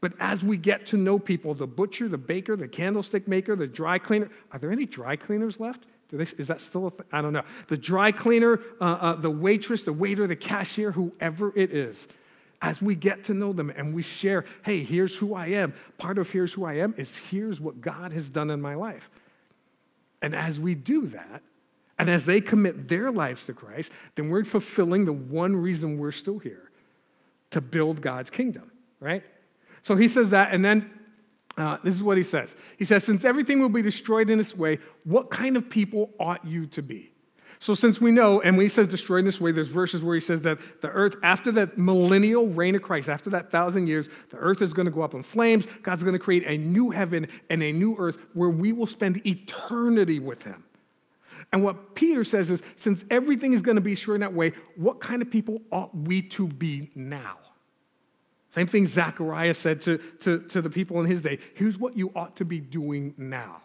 but 0.01 0.13
as 0.21 0.43
we 0.43 0.57
get 0.57 0.87
to 0.87 0.97
know 0.97 1.19
people, 1.19 1.55
the 1.55 1.67
butcher, 1.67 2.09
the 2.09 2.19
baker, 2.19 2.57
the 2.57 2.69
candlestick 2.69 3.27
maker, 3.29 3.55
the 3.57 3.67
dry 3.67 3.99
cleaner, 3.99 4.31
are 4.53 4.59
there 4.59 4.73
any 4.73 4.87
dry 4.87 5.17
cleaners 5.17 5.61
left? 5.61 5.85
Is 6.13 6.49
that 6.49 6.61
still 6.61 6.89
a 6.89 6.91
thing? 6.91 7.07
I 7.11 7.23
don't 7.23 7.33
know. 7.33 7.45
The 7.69 7.77
dry 7.77 8.13
cleaner, 8.13 8.61
uh, 8.81 8.85
uh, 8.85 9.15
the 9.15 9.31
waitress, 9.31 9.83
the 9.83 9.95
waiter, 9.95 10.27
the 10.27 10.37
cashier, 10.37 10.93
whoever 10.93 11.57
it 11.59 11.73
is 11.73 12.07
as 12.63 12.81
we 12.81 12.95
get 12.95 13.25
to 13.25 13.35
know 13.35 13.53
them 13.53 13.71
and 13.71 13.93
we 13.93 14.03
share, 14.03 14.45
hey, 14.65 14.85
here's 14.85 15.15
who 15.17 15.35
I 15.35 15.49
am. 15.49 15.75
Part 15.99 16.17
of 16.17 16.31
here's 16.31 16.53
who 16.53 16.65
I 16.65 16.75
am 16.75 16.95
is 16.97 17.15
here's 17.17 17.61
what 17.61 17.81
God 17.81 18.13
has 18.13 18.31
done 18.31 18.51
in 18.51 18.61
my 18.61 18.77
life. 18.77 19.11
And 20.23 20.35
as 20.35 20.61
we 20.61 20.77
do 20.77 21.09
that, 21.09 21.43
and 21.99 22.09
as 22.09 22.25
they 22.25 22.41
commit 22.41 22.89
their 22.89 23.11
lives 23.11 23.45
to 23.47 23.53
Christ, 23.53 23.91
then 24.15 24.31
we're 24.31 24.45
fulfilling 24.45 25.05
the 25.05 25.13
one 25.13 25.55
reason 25.55 25.99
we're 25.99 26.13
still 26.13 26.39
here 26.39 26.71
to 27.51 27.61
build 27.61 28.01
God's 28.01 28.31
kingdom, 28.31 28.71
right? 28.99 29.23
So 29.83 29.97
he 29.97 30.09
says 30.09 30.31
that, 30.31 30.55
and 30.55 30.65
then 30.65 30.91
uh, 31.57 31.77
this 31.85 31.95
is 31.95 32.03
what 32.03 32.17
he 32.17 32.23
says. 32.23 32.49
He 32.79 32.85
says, 32.85 33.05
Since 33.05 33.25
everything 33.25 33.61
will 33.61 33.69
be 33.69 33.83
destroyed 33.83 34.31
in 34.31 34.39
this 34.39 34.57
way, 34.57 34.79
what 35.05 35.31
kind 35.31 35.57
of 35.57 35.69
people 35.69 36.11
ought 36.19 36.45
you 36.45 36.67
to 36.67 36.83
be? 36.83 37.12
So, 37.63 37.77
since 37.77 38.01
we 38.01 38.11
know, 38.11 38.41
and 38.41 38.57
when 38.57 38.65
he 38.65 38.69
says 38.69 38.89
destroy 38.89 39.19
in 39.19 39.25
this 39.25 39.41
way, 39.41 39.53
there's 39.53 39.69
verses 39.69 40.03
where 40.03 40.17
he 40.17 40.21
says 40.21 40.43
that 40.43 40.59
the 40.81 40.89
earth, 40.89 41.15
after 41.23 41.53
that 41.53 41.79
millennial 41.79 42.49
reign 42.49 42.75
of 42.75 42.83
Christ, 42.83 43.09
after 43.09 43.31
that 43.31 43.53
thousand 43.53 43.87
years, 43.87 44.09
the 44.31 44.37
earth 44.39 44.63
is 44.63 44.73
going 44.73 44.87
to 44.87 44.91
go 44.91 45.03
up 45.03 45.15
in 45.15 45.23
flames. 45.23 45.69
God's 45.81 46.03
going 46.03 46.15
to 46.15 46.19
create 46.19 46.43
a 46.49 46.59
new 46.59 46.91
heaven 46.91 47.29
and 47.51 47.63
a 47.63 47.71
new 47.71 47.95
earth 48.01 48.19
where 48.33 48.49
we 48.49 48.73
will 48.73 48.89
spend 48.89 49.25
eternity 49.25 50.19
with 50.19 50.43
him. 50.43 50.65
And 51.53 51.63
what 51.63 51.95
Peter 51.95 52.25
says 52.25 52.51
is 52.51 52.63
since 52.79 53.05
everything 53.13 53.53
is 53.53 53.63
going 53.63 53.77
to 53.77 53.81
be 53.81 53.95
sure 53.95 54.17
in 54.17 54.23
that 54.23 54.35
way, 54.35 54.55
what 54.75 55.01
kind 55.01 55.23
of 55.23 55.31
people 55.31 55.63
ought 55.71 55.97
we 55.97 56.21
to 56.21 56.49
be 56.49 56.91
now? 56.97 57.39
Same 58.57 58.67
thing 58.67 58.89
Zechariah 58.89 59.55
said 59.55 59.83
to, 59.83 59.99
to, 59.99 60.41
to 60.49 60.63
the 60.63 60.71
people 60.71 60.99
in 60.99 61.07
his 61.07 61.23
day. 61.23 61.39
Here's 61.55 61.79
what 61.79 61.97
you 61.97 62.11
ought 62.17 62.35
to 62.39 62.45
be 62.45 62.59
doing 62.59 63.15
now. 63.17 63.63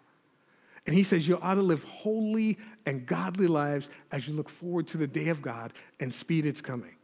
And 0.88 0.96
he 0.96 1.04
says 1.04 1.28
you 1.28 1.38
ought 1.42 1.56
to 1.56 1.62
live 1.62 1.84
holy 1.84 2.58
and 2.86 3.06
godly 3.06 3.48
lives 3.48 3.90
as 4.12 4.28
you 4.28 4.34
look 4.34 4.50
forward 4.50 4.88
to 4.88 4.98
the 4.98 5.06
day 5.06 5.28
of 5.28 5.42
God 5.42 5.74
and 6.00 6.12
speed 6.14 6.46
its 6.46 6.62
coming. 6.62 6.96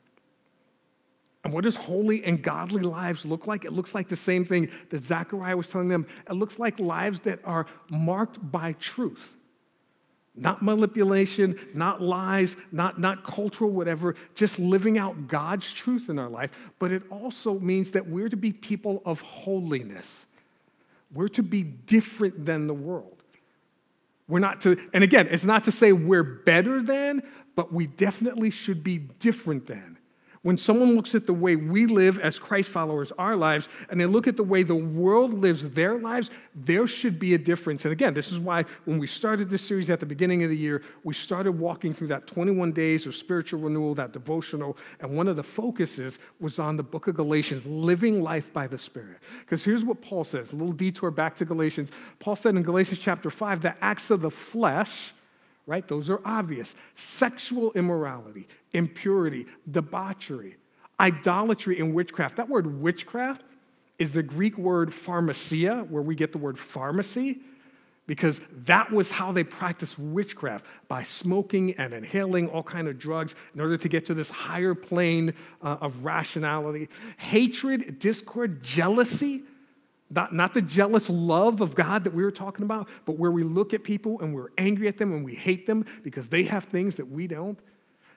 And 1.44 1.54
what 1.54 1.66
does 1.66 1.76
holy 1.76 2.24
and 2.24 2.42
godly 2.42 2.82
lives 2.82 3.26
look 3.26 3.46
like? 3.46 3.66
It 3.66 3.74
looks 3.74 3.94
like 3.94 4.08
the 4.08 4.16
same 4.16 4.46
thing 4.46 4.70
that 4.90 5.04
Zechariah 5.04 5.58
was 5.58 5.70
telling 5.70 5.90
them. 5.90 6.08
It 6.30 6.34
looks 6.34 6.58
like 6.58 6.80
lives 6.80 7.20
that 7.22 7.40
are 7.44 7.66
marked 7.90 8.40
by 8.50 8.72
truth. 8.74 9.34
Not 10.36 10.64
manipulation, 10.64 11.60
not 11.74 12.02
lies, 12.02 12.56
not, 12.72 12.98
not 12.98 13.26
cultural, 13.26 13.70
whatever, 13.70 14.16
just 14.34 14.58
living 14.58 14.98
out 14.98 15.28
God's 15.28 15.72
truth 15.74 16.10
in 16.10 16.18
our 16.18 16.30
life. 16.30 16.52
But 16.80 16.92
it 16.92 17.04
also 17.12 17.60
means 17.60 17.92
that 17.92 18.08
we're 18.08 18.30
to 18.30 18.38
be 18.38 18.54
people 18.54 19.02
of 19.06 19.20
holiness. 19.20 20.26
We're 21.14 21.28
to 21.28 21.44
be 21.44 21.64
different 21.64 22.46
than 22.46 22.68
the 22.68 22.74
world. 22.74 23.13
We're 24.28 24.40
not 24.40 24.62
to, 24.62 24.78
and 24.94 25.04
again, 25.04 25.28
it's 25.30 25.44
not 25.44 25.66
to 25.66 25.72
say 25.72 25.92
we're 25.92 26.24
better 26.24 26.82
than, 26.82 27.24
but 27.56 27.74
we 27.74 27.88
definitely 27.88 28.50
should 28.52 28.84
be 28.84 28.98
different 28.98 29.68
than. 29.68 29.98
When 30.44 30.58
someone 30.58 30.98
looks 30.98 31.16
at 31.16 31.26
the 31.26 31.34
way 31.34 31.56
we 31.56 31.86
live 31.86 32.20
as 32.20 32.38
Christ 32.38 32.70
followers, 32.70 33.14
our 33.18 33.38
lives, 33.38 33.70
and 33.90 34.00
they 34.00 34.06
look 34.06 34.28
at 34.28 34.36
the 34.36 34.44
way 34.44 34.62
the 34.64 34.76
world 34.76 35.34
lives 35.34 35.70
their 35.70 35.98
lives, 35.98 36.32
there 36.54 36.86
should 36.86 37.18
be 37.18 37.34
a 37.34 37.38
difference. 37.38 37.86
And 37.86 37.94
again, 37.94 38.14
this 38.14 38.30
is 38.30 38.40
why 38.40 38.66
when 38.84 39.00
we 39.00 39.08
started 39.08 39.50
this 39.50 39.62
series 39.66 39.90
at 39.90 40.02
the 40.02 40.06
beginning 40.06 40.44
of 40.44 40.50
the 40.50 40.58
year, 40.58 40.84
we 41.06 41.14
started 41.14 41.54
walking 41.54 41.94
through 41.94 42.08
that 42.08 42.28
21 42.28 42.74
days 42.74 43.06
of 43.06 43.16
spiritual 43.16 43.62
renewal, 43.62 43.96
that 43.96 44.12
devotional, 44.12 44.76
and 45.00 45.16
one 45.16 45.30
of 45.30 45.38
the 45.38 45.44
focuses 45.44 46.20
was 46.42 46.60
on 46.60 46.76
the 46.76 46.84
book 46.84 47.08
of 47.08 47.16
Galatians, 47.16 47.66
living 47.66 48.22
life 48.22 48.52
by 48.52 48.68
the 48.68 48.78
Spirit. 48.78 49.20
Because 49.40 49.64
here's 49.64 49.86
what 49.86 50.02
Paul 50.02 50.26
says 50.26 50.52
a 50.52 50.58
little 50.58 50.74
detour 50.74 51.10
back 51.10 51.38
to 51.38 51.46
Galatians. 51.46 51.90
Paul 52.20 52.36
said 52.36 52.56
in 52.56 52.64
Galatians 52.64 53.00
chapter 53.00 53.30
5 53.30 53.62
the 53.62 53.76
acts 53.82 54.12
of 54.12 54.20
the 54.20 54.32
flesh, 54.32 55.14
right? 55.66 55.88
Those 55.88 56.10
are 56.10 56.22
obvious. 56.26 56.76
Sexual 56.96 57.72
immorality, 57.74 58.48
impurity, 58.74 59.46
debauchery, 59.72 60.58
idolatry, 61.00 61.80
and 61.80 61.94
witchcraft. 61.94 62.38
That 62.38 62.50
word 62.50 62.82
witchcraft 62.82 63.44
is 64.00 64.12
the 64.12 64.24
Greek 64.24 64.58
word 64.58 64.94
pharmacia, 64.94 65.86
where 65.90 66.02
we 66.02 66.16
get 66.16 66.32
the 66.32 66.38
word 66.38 66.60
pharmacy, 66.60 67.40
because 68.06 68.42
that 68.66 68.92
was 68.92 69.12
how 69.12 69.32
they 69.32 69.44
practiced 69.44 69.98
witchcraft 69.98 70.66
by 70.90 71.04
smoking 71.04 71.74
and 71.78 71.94
inhaling 71.94 72.50
all 72.50 72.64
kind 72.64 72.88
of 72.90 73.00
drugs 73.00 73.34
in 73.56 73.62
order 73.62 73.78
to 73.78 73.88
get 73.88 74.06
to 74.08 74.14
this 74.14 74.30
higher 74.30 74.76
plane 74.76 75.34
uh, 75.62 75.78
of 75.80 76.04
rationality. 76.04 76.90
Hatred, 77.18 78.00
discord, 78.00 78.62
jealousy. 78.62 79.44
Not, 80.14 80.34
not 80.34 80.54
the 80.54 80.62
jealous 80.62 81.10
love 81.10 81.62
of 81.62 81.74
God 81.74 82.04
that 82.04 82.14
we 82.14 82.24
were 82.24 82.32
talking 82.32 82.64
about, 82.64 82.88
but 83.06 83.18
where 83.18 83.32
we 83.32 83.44
look 83.44 83.74
at 83.74 83.84
people 83.84 84.20
and 84.22 84.34
we're 84.34 84.50
angry 84.58 84.88
at 84.88 84.98
them 84.98 85.12
and 85.14 85.26
we 85.26 85.34
hate 85.34 85.66
them 85.66 85.86
because 86.04 86.30
they 86.30 86.44
have 86.44 86.66
things 86.66 86.96
that 86.98 87.10
we 87.10 87.28
don't. 87.28 87.58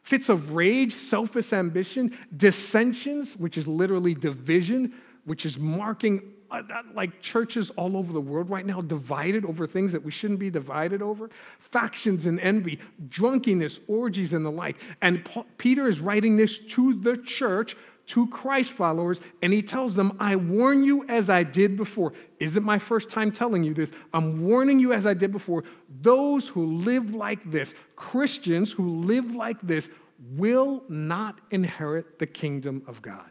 Fits 0.02 0.28
of 0.28 0.52
rage, 0.52 0.92
selfish 0.92 1.52
ambition, 1.52 2.16
dissensions, 2.37 3.37
which 3.37 3.56
is 3.56 3.66
literally 3.66 4.14
division, 4.14 4.92
which 5.24 5.46
is 5.46 5.59
marking 5.59 6.22
uh, 6.50 6.62
like 6.94 7.20
churches 7.20 7.70
all 7.70 7.96
over 7.96 8.12
the 8.12 8.20
world 8.20 8.48
right 8.48 8.64
now 8.64 8.80
divided 8.80 9.44
over 9.44 9.66
things 9.66 9.90
that 9.90 10.04
we 10.04 10.12
shouldn't 10.12 10.38
be 10.38 10.48
divided 10.48 11.02
over 11.02 11.28
factions 11.59 12.26
and 12.26 12.38
envy 12.38 12.78
drunkenness 13.09 13.80
orgies 13.88 14.32
and 14.32 14.46
the 14.46 14.50
like 14.50 14.76
and 15.02 15.24
Paul, 15.24 15.44
peter 15.59 15.88
is 15.88 15.98
writing 15.98 16.37
this 16.37 16.61
to 16.61 16.94
the 17.00 17.16
church 17.16 17.76
to 18.06 18.26
christ 18.28 18.72
followers 18.72 19.20
and 19.42 19.52
he 19.52 19.62
tells 19.62 19.94
them 19.94 20.16
i 20.20 20.36
warn 20.36 20.84
you 20.84 21.06
as 21.08 21.28
i 21.28 21.42
did 21.42 21.76
before 21.76 22.12
isn't 22.40 22.64
my 22.64 22.78
first 22.78 23.08
time 23.08 23.32
telling 23.32 23.64
you 23.64 23.74
this 23.74 23.90
i'm 24.14 24.42
warning 24.42 24.78
you 24.78 24.92
as 24.92 25.06
i 25.06 25.14
did 25.14 25.32
before 25.32 25.64
those 26.02 26.48
who 26.48 26.64
live 26.64 27.14
like 27.14 27.50
this 27.50 27.74
christians 27.96 28.72
who 28.72 29.00
live 29.00 29.34
like 29.34 29.60
this 29.62 29.88
will 30.36 30.82
not 30.88 31.38
inherit 31.50 32.18
the 32.18 32.26
kingdom 32.26 32.82
of 32.86 33.02
god 33.02 33.30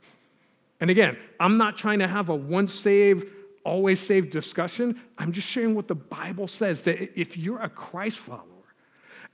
and 0.79 0.89
again, 0.89 1.17
I'm 1.39 1.57
not 1.57 1.77
trying 1.77 1.99
to 1.99 2.07
have 2.07 2.29
a 2.29 2.35
once 2.35 2.73
saved, 2.73 3.27
always 3.63 3.99
saved 3.99 4.29
discussion. 4.29 4.99
I'm 5.17 5.31
just 5.31 5.47
sharing 5.47 5.75
what 5.75 5.87
the 5.87 5.95
Bible 5.95 6.47
says 6.47 6.83
that 6.83 7.19
if 7.19 7.37
you're 7.37 7.61
a 7.61 7.69
Christ 7.69 8.19
follower 8.19 8.43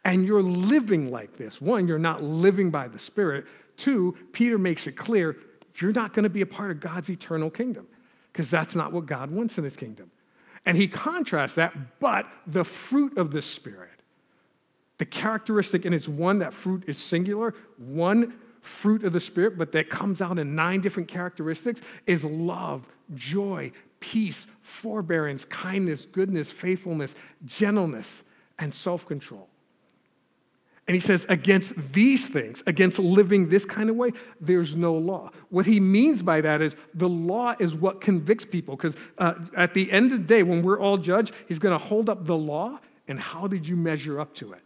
and 0.05 0.25
you're 0.25 0.43
living 0.43 1.11
like 1.11 1.37
this, 1.37 1.59
one, 1.59 1.87
you're 1.87 1.99
not 1.99 2.23
living 2.23 2.69
by 2.69 2.87
the 2.87 2.99
Spirit. 2.99 3.45
Two, 3.81 4.15
Peter 4.31 4.59
makes 4.59 4.85
it 4.85 4.91
clear 4.91 5.35
you're 5.77 5.91
not 5.91 6.13
going 6.13 6.21
to 6.21 6.29
be 6.29 6.41
a 6.41 6.45
part 6.45 6.69
of 6.69 6.79
God's 6.79 7.09
eternal 7.09 7.49
kingdom 7.49 7.87
because 8.31 8.47
that's 8.47 8.75
not 8.75 8.93
what 8.93 9.07
God 9.07 9.31
wants 9.31 9.57
in 9.57 9.63
his 9.63 9.75
kingdom. 9.75 10.11
And 10.67 10.77
he 10.77 10.87
contrasts 10.87 11.55
that, 11.55 11.99
but 11.99 12.27
the 12.45 12.63
fruit 12.63 13.17
of 13.17 13.31
the 13.31 13.41
Spirit, 13.41 14.03
the 14.99 15.05
characteristic, 15.05 15.85
and 15.85 15.95
it's 15.95 16.07
one, 16.07 16.37
that 16.39 16.53
fruit 16.53 16.83
is 16.85 16.99
singular, 16.99 17.55
one 17.79 18.35
fruit 18.61 19.03
of 19.03 19.13
the 19.13 19.19
Spirit, 19.19 19.57
but 19.57 19.71
that 19.71 19.89
comes 19.89 20.21
out 20.21 20.37
in 20.37 20.53
nine 20.53 20.79
different 20.79 21.09
characteristics, 21.09 21.81
is 22.05 22.23
love, 22.23 22.85
joy, 23.15 23.71
peace, 23.99 24.45
forbearance, 24.61 25.43
kindness, 25.45 26.05
goodness, 26.05 26.51
faithfulness, 26.51 27.15
gentleness, 27.47 28.21
and 28.59 28.71
self 28.71 29.07
control. 29.07 29.47
And 30.87 30.95
he 30.95 30.99
says, 30.99 31.25
against 31.29 31.73
these 31.93 32.27
things, 32.27 32.63
against 32.65 32.97
living 32.99 33.49
this 33.49 33.65
kind 33.65 33.89
of 33.89 33.95
way, 33.95 34.11
there's 34.41 34.75
no 34.75 34.93
law. 34.93 35.29
What 35.49 35.65
he 35.65 35.79
means 35.79 36.23
by 36.23 36.41
that 36.41 36.61
is 36.61 36.75
the 36.93 37.07
law 37.07 37.55
is 37.59 37.75
what 37.75 38.01
convicts 38.01 38.45
people. 38.45 38.75
Because 38.75 38.95
uh, 39.17 39.35
at 39.55 39.73
the 39.73 39.91
end 39.91 40.11
of 40.11 40.19
the 40.19 40.25
day, 40.25 40.43
when 40.43 40.63
we're 40.63 40.79
all 40.79 40.97
judged, 40.97 41.33
he's 41.47 41.59
going 41.59 41.77
to 41.77 41.83
hold 41.83 42.09
up 42.09 42.25
the 42.25 42.35
law 42.35 42.79
and 43.07 43.19
how 43.19 43.47
did 43.47 43.67
you 43.67 43.75
measure 43.75 44.19
up 44.19 44.33
to 44.35 44.53
it? 44.53 44.61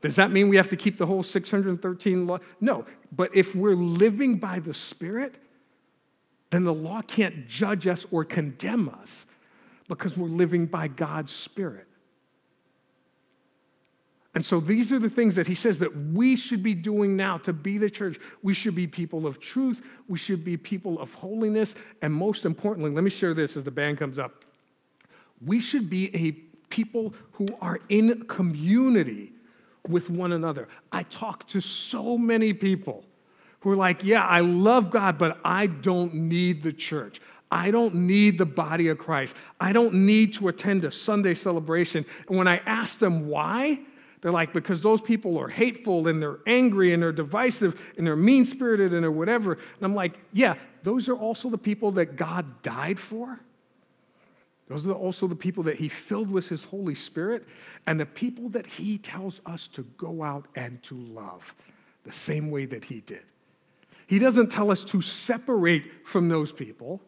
Does 0.00 0.16
that 0.16 0.30
mean 0.30 0.48
we 0.48 0.56
have 0.56 0.68
to 0.70 0.76
keep 0.76 0.96
the 0.96 1.06
whole 1.06 1.22
613 1.22 2.26
law? 2.26 2.38
No. 2.60 2.86
But 3.12 3.36
if 3.36 3.54
we're 3.54 3.74
living 3.74 4.38
by 4.38 4.60
the 4.60 4.72
Spirit, 4.72 5.34
then 6.50 6.64
the 6.64 6.74
law 6.74 7.02
can't 7.02 7.46
judge 7.48 7.86
us 7.86 8.06
or 8.10 8.24
condemn 8.24 8.88
us 8.88 9.26
because 9.88 10.16
we're 10.16 10.28
living 10.28 10.66
by 10.66 10.88
God's 10.88 11.32
Spirit. 11.32 11.86
And 14.34 14.44
so 14.44 14.60
these 14.60 14.92
are 14.92 15.00
the 15.00 15.10
things 15.10 15.34
that 15.34 15.48
he 15.48 15.56
says 15.56 15.80
that 15.80 15.94
we 16.12 16.36
should 16.36 16.62
be 16.62 16.74
doing 16.74 17.16
now 17.16 17.38
to 17.38 17.52
be 17.52 17.78
the 17.78 17.90
church. 17.90 18.18
We 18.42 18.54
should 18.54 18.76
be 18.76 18.86
people 18.86 19.26
of 19.26 19.40
truth. 19.40 19.82
We 20.08 20.18
should 20.18 20.44
be 20.44 20.56
people 20.56 21.00
of 21.00 21.12
holiness. 21.14 21.74
And 22.00 22.14
most 22.14 22.44
importantly, 22.44 22.92
let 22.92 23.02
me 23.02 23.10
share 23.10 23.34
this 23.34 23.56
as 23.56 23.64
the 23.64 23.72
band 23.72 23.98
comes 23.98 24.18
up. 24.18 24.44
We 25.44 25.58
should 25.58 25.90
be 25.90 26.14
a 26.14 26.32
people 26.72 27.12
who 27.32 27.48
are 27.60 27.80
in 27.88 28.22
community 28.26 29.32
with 29.88 30.10
one 30.10 30.32
another. 30.32 30.68
I 30.92 31.02
talk 31.04 31.48
to 31.48 31.60
so 31.60 32.16
many 32.16 32.52
people 32.52 33.04
who 33.60 33.70
are 33.70 33.76
like, 33.76 34.04
yeah, 34.04 34.24
I 34.24 34.40
love 34.40 34.90
God, 34.90 35.18
but 35.18 35.38
I 35.44 35.66
don't 35.66 36.14
need 36.14 36.62
the 36.62 36.72
church. 36.72 37.20
I 37.50 37.72
don't 37.72 37.94
need 37.94 38.38
the 38.38 38.46
body 38.46 38.88
of 38.88 38.98
Christ. 38.98 39.34
I 39.60 39.72
don't 39.72 39.92
need 39.92 40.34
to 40.34 40.48
attend 40.48 40.84
a 40.84 40.90
Sunday 40.90 41.34
celebration. 41.34 42.06
And 42.28 42.38
when 42.38 42.46
I 42.46 42.58
ask 42.58 43.00
them 43.00 43.26
why, 43.26 43.80
they're 44.20 44.32
like, 44.32 44.52
because 44.52 44.80
those 44.80 45.00
people 45.00 45.38
are 45.38 45.48
hateful 45.48 46.06
and 46.08 46.20
they're 46.20 46.40
angry 46.46 46.92
and 46.92 47.02
they're 47.02 47.12
divisive 47.12 47.80
and 47.96 48.06
they're 48.06 48.16
mean 48.16 48.44
spirited 48.44 48.92
and 48.92 49.02
they're 49.02 49.10
whatever. 49.10 49.52
And 49.52 49.82
I'm 49.82 49.94
like, 49.94 50.18
yeah, 50.32 50.56
those 50.82 51.08
are 51.08 51.16
also 51.16 51.48
the 51.48 51.58
people 51.58 51.92
that 51.92 52.16
God 52.16 52.62
died 52.62 52.98
for. 52.98 53.40
Those 54.68 54.86
are 54.86 54.92
also 54.92 55.26
the 55.26 55.34
people 55.34 55.64
that 55.64 55.76
he 55.76 55.88
filled 55.88 56.30
with 56.30 56.48
his 56.48 56.62
Holy 56.64 56.94
Spirit 56.94 57.46
and 57.86 57.98
the 57.98 58.06
people 58.06 58.48
that 58.50 58.66
he 58.66 58.98
tells 58.98 59.40
us 59.46 59.66
to 59.68 59.82
go 59.96 60.22
out 60.22 60.46
and 60.54 60.80
to 60.84 60.94
love 60.94 61.54
the 62.04 62.12
same 62.12 62.50
way 62.50 62.66
that 62.66 62.84
he 62.84 63.00
did. 63.00 63.22
He 64.06 64.18
doesn't 64.18 64.50
tell 64.50 64.70
us 64.70 64.84
to 64.84 65.02
separate 65.02 66.06
from 66.06 66.28
those 66.28 66.52
people. 66.52 67.00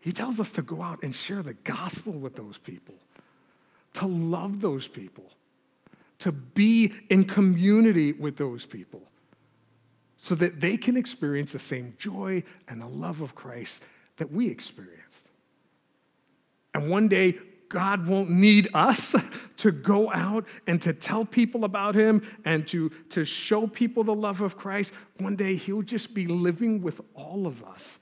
He 0.00 0.12
tells 0.12 0.38
us 0.38 0.52
to 0.52 0.62
go 0.62 0.80
out 0.80 1.02
and 1.02 1.14
share 1.14 1.42
the 1.42 1.54
gospel 1.54 2.12
with 2.12 2.36
those 2.36 2.58
people, 2.58 2.94
to 3.94 4.06
love 4.06 4.60
those 4.60 4.86
people, 4.86 5.24
to 6.20 6.32
be 6.32 6.92
in 7.10 7.24
community 7.24 8.12
with 8.12 8.36
those 8.36 8.66
people 8.66 9.02
so 10.16 10.34
that 10.34 10.60
they 10.60 10.76
can 10.76 10.96
experience 10.96 11.52
the 11.52 11.58
same 11.58 11.94
joy 11.98 12.42
and 12.68 12.82
the 12.82 12.88
love 12.88 13.20
of 13.20 13.34
Christ 13.34 13.82
that 14.16 14.30
we 14.32 14.48
experience. 14.48 14.98
And 16.74 16.90
one 16.90 17.08
day, 17.08 17.38
God 17.68 18.06
won't 18.06 18.30
need 18.30 18.68
us 18.74 19.14
to 19.58 19.70
go 19.70 20.10
out 20.12 20.46
and 20.66 20.80
to 20.82 20.92
tell 20.92 21.24
people 21.24 21.64
about 21.64 21.94
Him 21.94 22.22
and 22.44 22.66
to, 22.68 22.90
to 23.10 23.24
show 23.24 23.66
people 23.66 24.04
the 24.04 24.14
love 24.14 24.40
of 24.40 24.56
Christ. 24.56 24.92
One 25.18 25.36
day, 25.36 25.56
He'll 25.56 25.82
just 25.82 26.14
be 26.14 26.26
living 26.26 26.82
with 26.82 27.00
all 27.14 27.46
of 27.46 27.62
us. 27.62 27.98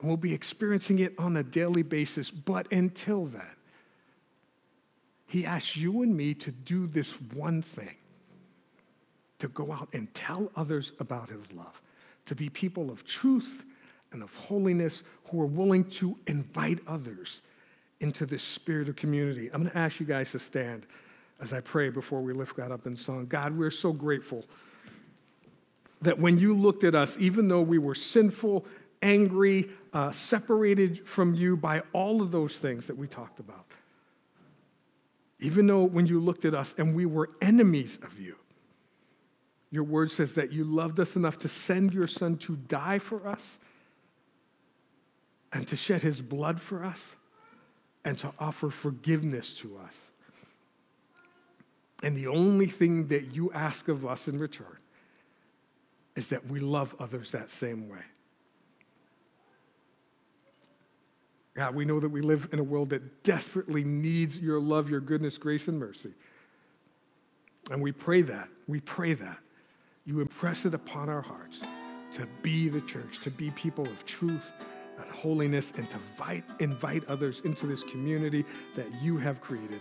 And 0.00 0.08
we'll 0.08 0.16
be 0.16 0.34
experiencing 0.34 0.98
it 0.98 1.14
on 1.18 1.36
a 1.36 1.42
daily 1.42 1.82
basis. 1.82 2.30
But 2.30 2.70
until 2.72 3.26
then, 3.26 3.42
He 5.32 5.46
asks 5.46 5.76
you 5.76 6.02
and 6.02 6.14
me 6.14 6.34
to 6.34 6.50
do 6.50 6.86
this 6.86 7.14
one 7.32 7.62
thing 7.62 7.96
to 9.38 9.48
go 9.48 9.72
out 9.72 9.88
and 9.94 10.12
tell 10.12 10.52
others 10.56 10.92
about 11.00 11.30
His 11.30 11.50
love, 11.54 11.80
to 12.26 12.34
be 12.34 12.50
people 12.50 12.90
of 12.90 13.06
truth 13.06 13.64
and 14.12 14.22
of 14.22 14.36
holiness 14.36 15.02
who 15.30 15.40
are 15.40 15.46
willing 15.46 15.84
to 15.92 16.18
invite 16.26 16.80
others 16.86 17.40
into 18.00 18.26
this 18.26 18.42
spirit 18.42 18.90
of 18.90 18.96
community. 18.96 19.48
I'm 19.54 19.62
going 19.62 19.72
to 19.72 19.78
ask 19.78 19.98
you 20.00 20.04
guys 20.04 20.32
to 20.32 20.38
stand 20.38 20.86
as 21.40 21.54
I 21.54 21.60
pray 21.60 21.88
before 21.88 22.20
we 22.20 22.34
lift 22.34 22.54
God 22.54 22.70
up 22.70 22.86
in 22.86 22.94
song. 22.94 23.24
God, 23.24 23.56
we're 23.56 23.70
so 23.70 23.90
grateful 23.90 24.44
that 26.02 26.18
when 26.18 26.38
you 26.38 26.54
looked 26.54 26.84
at 26.84 26.94
us, 26.94 27.16
even 27.18 27.48
though 27.48 27.62
we 27.62 27.78
were 27.78 27.94
sinful, 27.94 28.66
angry, 29.00 29.70
uh, 29.94 30.10
separated 30.10 31.08
from 31.08 31.34
you 31.34 31.56
by 31.56 31.80
all 31.94 32.20
of 32.20 32.32
those 32.32 32.58
things 32.58 32.86
that 32.86 32.98
we 32.98 33.06
talked 33.06 33.40
about, 33.40 33.64
even 35.42 35.66
though 35.66 35.82
when 35.82 36.06
you 36.06 36.20
looked 36.20 36.44
at 36.44 36.54
us 36.54 36.74
and 36.78 36.94
we 36.94 37.04
were 37.04 37.30
enemies 37.40 37.98
of 38.02 38.18
you, 38.18 38.36
your 39.70 39.84
word 39.84 40.10
says 40.10 40.34
that 40.34 40.52
you 40.52 40.64
loved 40.64 41.00
us 41.00 41.16
enough 41.16 41.38
to 41.40 41.48
send 41.48 41.92
your 41.92 42.06
son 42.06 42.36
to 42.38 42.56
die 42.56 42.98
for 42.98 43.26
us 43.26 43.58
and 45.52 45.66
to 45.68 45.76
shed 45.76 46.02
his 46.02 46.20
blood 46.22 46.60
for 46.60 46.84
us 46.84 47.16
and 48.04 48.16
to 48.18 48.32
offer 48.38 48.70
forgiveness 48.70 49.54
to 49.54 49.78
us. 49.78 49.94
And 52.02 52.16
the 52.16 52.26
only 52.26 52.66
thing 52.66 53.08
that 53.08 53.34
you 53.34 53.52
ask 53.52 53.88
of 53.88 54.06
us 54.06 54.28
in 54.28 54.38
return 54.38 54.76
is 56.14 56.28
that 56.28 56.46
we 56.46 56.60
love 56.60 56.94
others 56.98 57.30
that 57.32 57.50
same 57.50 57.88
way. 57.88 58.02
God, 61.54 61.74
we 61.74 61.84
know 61.84 62.00
that 62.00 62.08
we 62.08 62.22
live 62.22 62.48
in 62.52 62.58
a 62.58 62.62
world 62.62 62.90
that 62.90 63.24
desperately 63.24 63.84
needs 63.84 64.38
your 64.38 64.58
love, 64.58 64.88
your 64.88 65.00
goodness, 65.00 65.36
grace, 65.36 65.68
and 65.68 65.78
mercy. 65.78 66.12
And 67.70 67.80
we 67.80 67.92
pray 67.92 68.22
that, 68.22 68.48
we 68.66 68.80
pray 68.80 69.14
that 69.14 69.38
you 70.04 70.20
impress 70.20 70.64
it 70.64 70.74
upon 70.74 71.08
our 71.08 71.20
hearts 71.20 71.60
to 72.14 72.26
be 72.42 72.68
the 72.68 72.80
church, 72.82 73.20
to 73.22 73.30
be 73.30 73.50
people 73.50 73.84
of 73.84 74.06
truth 74.06 74.42
and 74.98 75.10
holiness 75.10 75.72
and 75.76 75.88
to 75.90 75.96
invite, 75.96 76.44
invite 76.58 77.04
others 77.08 77.40
into 77.44 77.66
this 77.66 77.82
community 77.84 78.44
that 78.74 78.86
you 79.02 79.18
have 79.18 79.40
created. 79.40 79.80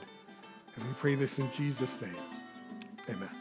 And 0.75 0.85
we 0.85 0.93
pray 0.99 1.15
this 1.15 1.39
in 1.39 1.49
Jesus' 1.53 1.99
name. 2.01 2.15
Amen. 3.09 3.40